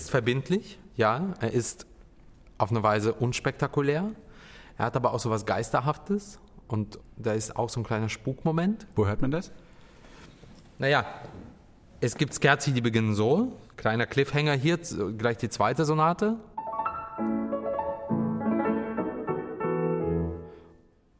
Ist 0.00 0.10
verbindlich, 0.10 0.78
ja. 0.96 1.34
Er 1.40 1.52
ist 1.52 1.86
auf 2.56 2.70
eine 2.70 2.82
Weise 2.82 3.12
unspektakulär. 3.12 4.10
Er 4.76 4.84
hat 4.84 4.96
aber 4.96 5.12
auch 5.12 5.18
so 5.18 5.30
was 5.30 5.44
Geisterhaftes 5.44 6.38
und 6.68 6.98
da 7.16 7.32
ist 7.32 7.56
auch 7.56 7.68
so 7.68 7.80
ein 7.80 7.84
kleiner 7.84 8.08
Spukmoment. 8.08 8.86
Wo 8.94 9.06
hört 9.06 9.22
man 9.22 9.30
das? 9.30 9.50
Naja, 10.78 11.04
es 12.00 12.16
gibt 12.16 12.40
Scherzi, 12.40 12.72
die 12.72 12.80
beginnen 12.80 13.14
so. 13.14 13.52
Kleiner 13.76 14.06
Cliffhanger 14.06 14.54
hier, 14.54 14.78
gleich 15.16 15.38
die 15.38 15.48
zweite 15.48 15.84
Sonate. 15.84 16.36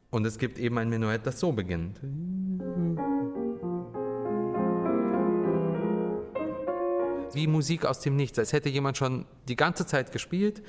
Und 0.09 0.25
es 0.25 0.37
gibt 0.37 0.57
eben 0.57 0.77
ein 0.77 0.89
Menuett, 0.89 1.25
das 1.25 1.39
so 1.39 1.51
beginnt. 1.51 1.99
wie 7.35 7.47
Musik 7.47 7.85
aus 7.85 7.99
dem 7.99 8.15
Nichts, 8.15 8.39
als 8.39 8.53
hätte 8.53 8.69
jemand 8.69 8.97
schon 8.97 9.25
die 9.47 9.55
ganze 9.55 9.85
Zeit 9.85 10.11
gespielt. 10.11 10.61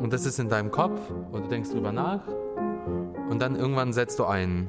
Und 0.00 0.12
das 0.12 0.24
ist 0.24 0.38
in 0.38 0.48
deinem 0.48 0.70
Kopf 0.70 1.00
und 1.32 1.44
du 1.44 1.48
denkst 1.48 1.70
drüber 1.70 1.92
nach 1.92 2.26
und 3.28 3.40
dann 3.40 3.56
irgendwann 3.56 3.92
setzt 3.92 4.18
du 4.18 4.24
ein. 4.24 4.68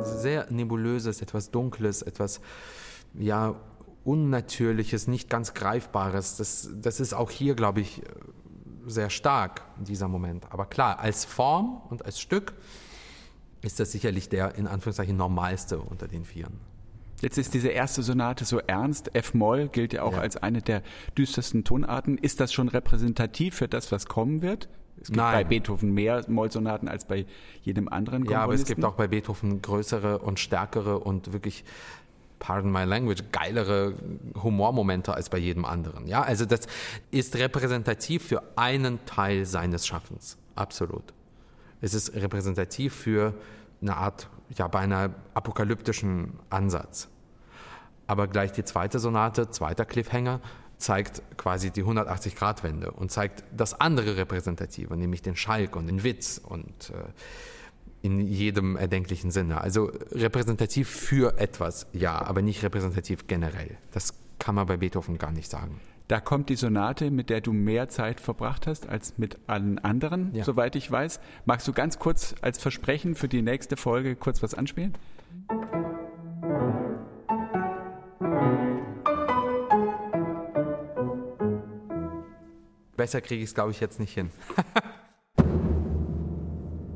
Sehr 0.00 0.50
nebulöses, 0.50 1.22
etwas 1.22 1.50
Dunkles, 1.50 2.02
etwas, 2.02 2.40
ja, 3.14 3.56
Unnatürliches, 4.04 5.08
nicht 5.08 5.28
ganz 5.28 5.52
Greifbares. 5.52 6.36
Das, 6.36 6.70
das 6.80 7.00
ist 7.00 7.12
auch 7.12 7.30
hier, 7.30 7.54
glaube 7.54 7.80
ich, 7.80 8.02
sehr 8.86 9.10
stark, 9.10 9.62
dieser 9.78 10.08
Moment. 10.08 10.46
Aber 10.50 10.66
klar, 10.66 10.98
als 10.98 11.24
Form 11.24 11.82
und 11.90 12.04
als 12.04 12.20
Stück 12.20 12.54
ist 13.62 13.80
das 13.80 13.92
sicherlich 13.92 14.28
der 14.28 14.54
in 14.54 14.66
Anführungszeichen 14.66 15.16
normalste 15.16 15.78
unter 15.78 16.08
den 16.08 16.24
Vieren. 16.24 16.58
Jetzt 17.20 17.36
ist 17.36 17.52
diese 17.52 17.68
erste 17.68 18.02
Sonate 18.02 18.44
so 18.44 18.58
ernst. 18.58 19.14
F-Moll 19.14 19.68
gilt 19.68 19.92
ja 19.92 20.02
auch 20.02 20.14
ja. 20.14 20.20
als 20.20 20.38
eine 20.38 20.62
der 20.62 20.82
düstersten 21.18 21.64
Tonarten. 21.64 22.16
Ist 22.16 22.40
das 22.40 22.52
schon 22.52 22.68
repräsentativ 22.68 23.56
für 23.56 23.68
das, 23.68 23.92
was 23.92 24.06
kommen 24.06 24.40
wird? 24.40 24.68
Es 24.96 25.08
gibt 25.08 25.16
Nein. 25.16 25.34
bei 25.34 25.44
Beethoven 25.44 25.92
mehr 25.92 26.24
Mollsonaten 26.28 26.88
als 26.88 27.06
bei 27.06 27.26
jedem 27.62 27.88
anderen 27.88 28.24
Komponisten. 28.24 28.32
Ja, 28.32 28.42
aber 28.42 28.54
es 28.54 28.64
gibt 28.64 28.84
auch 28.84 28.94
bei 28.94 29.08
Beethoven 29.08 29.62
größere 29.62 30.18
und 30.18 30.38
stärkere 30.38 30.98
und 30.98 31.32
wirklich 31.32 31.64
pardon 32.40 32.72
my 32.72 32.82
language, 32.82 33.22
geilere 33.30 33.94
Humormomente 34.42 35.14
als 35.14 35.28
bei 35.28 35.38
jedem 35.38 35.64
anderen. 35.64 36.08
Ja, 36.08 36.22
also 36.22 36.44
das 36.44 36.62
ist 37.12 37.36
repräsentativ 37.36 38.26
für 38.26 38.42
einen 38.56 39.04
Teil 39.06 39.46
seines 39.46 39.86
Schaffens. 39.86 40.36
Absolut. 40.56 41.14
Es 41.80 41.94
ist 41.94 42.14
repräsentativ 42.14 42.94
für 42.94 43.34
eine 43.80 43.96
Art, 43.96 44.28
ja, 44.56 44.66
beinahe 44.66 45.14
apokalyptischen 45.34 46.32
Ansatz. 46.50 47.08
Aber 48.08 48.26
gleich 48.26 48.50
die 48.50 48.64
zweite 48.64 48.98
Sonate, 48.98 49.50
zweiter 49.50 49.84
Cliffhanger, 49.84 50.40
zeigt 50.78 51.22
quasi 51.36 51.70
die 51.70 51.84
180-Grad-Wende 51.84 52.90
und 52.90 53.12
zeigt 53.12 53.44
das 53.54 53.80
andere 53.80 54.16
Repräsentative, 54.16 54.96
nämlich 54.96 55.22
den 55.22 55.36
Schalk 55.36 55.76
und 55.76 55.86
den 55.86 56.02
Witz 56.02 56.40
und 56.42 56.90
äh, 56.90 56.94
in 58.02 58.20
jedem 58.20 58.76
erdenklichen 58.76 59.30
Sinne. 59.30 59.60
Also 59.60 59.92
repräsentativ 60.12 60.88
für 60.88 61.38
etwas, 61.38 61.86
ja, 61.92 62.20
aber 62.20 62.42
nicht 62.42 62.62
repräsentativ 62.62 63.26
generell. 63.26 63.76
Das 63.92 64.14
kann 64.38 64.54
man 64.54 64.66
bei 64.66 64.78
Beethoven 64.78 65.18
gar 65.18 65.32
nicht 65.32 65.50
sagen. 65.50 65.80
Da 66.08 66.18
kommt 66.18 66.48
die 66.48 66.56
Sonate, 66.56 67.12
mit 67.12 67.30
der 67.30 67.40
du 67.40 67.52
mehr 67.52 67.88
Zeit 67.88 68.20
verbracht 68.20 68.66
hast 68.66 68.88
als 68.88 69.16
mit 69.16 69.38
allen 69.46 69.78
anderen, 69.78 70.34
ja. 70.34 70.42
soweit 70.42 70.74
ich 70.74 70.90
weiß. 70.90 71.20
Magst 71.44 71.68
du 71.68 71.72
ganz 71.72 72.00
kurz 72.00 72.34
als 72.40 72.60
Versprechen 72.60 73.14
für 73.14 73.28
die 73.28 73.42
nächste 73.42 73.76
Folge 73.76 74.16
kurz 74.16 74.42
was 74.42 74.54
anspielen? 74.54 74.94
Besser 82.96 83.20
kriege 83.20 83.44
ich 83.44 83.50
es, 83.50 83.54
glaube 83.54 83.70
ich, 83.70 83.78
jetzt 83.78 84.00
nicht 84.00 84.12
hin. 84.12 84.30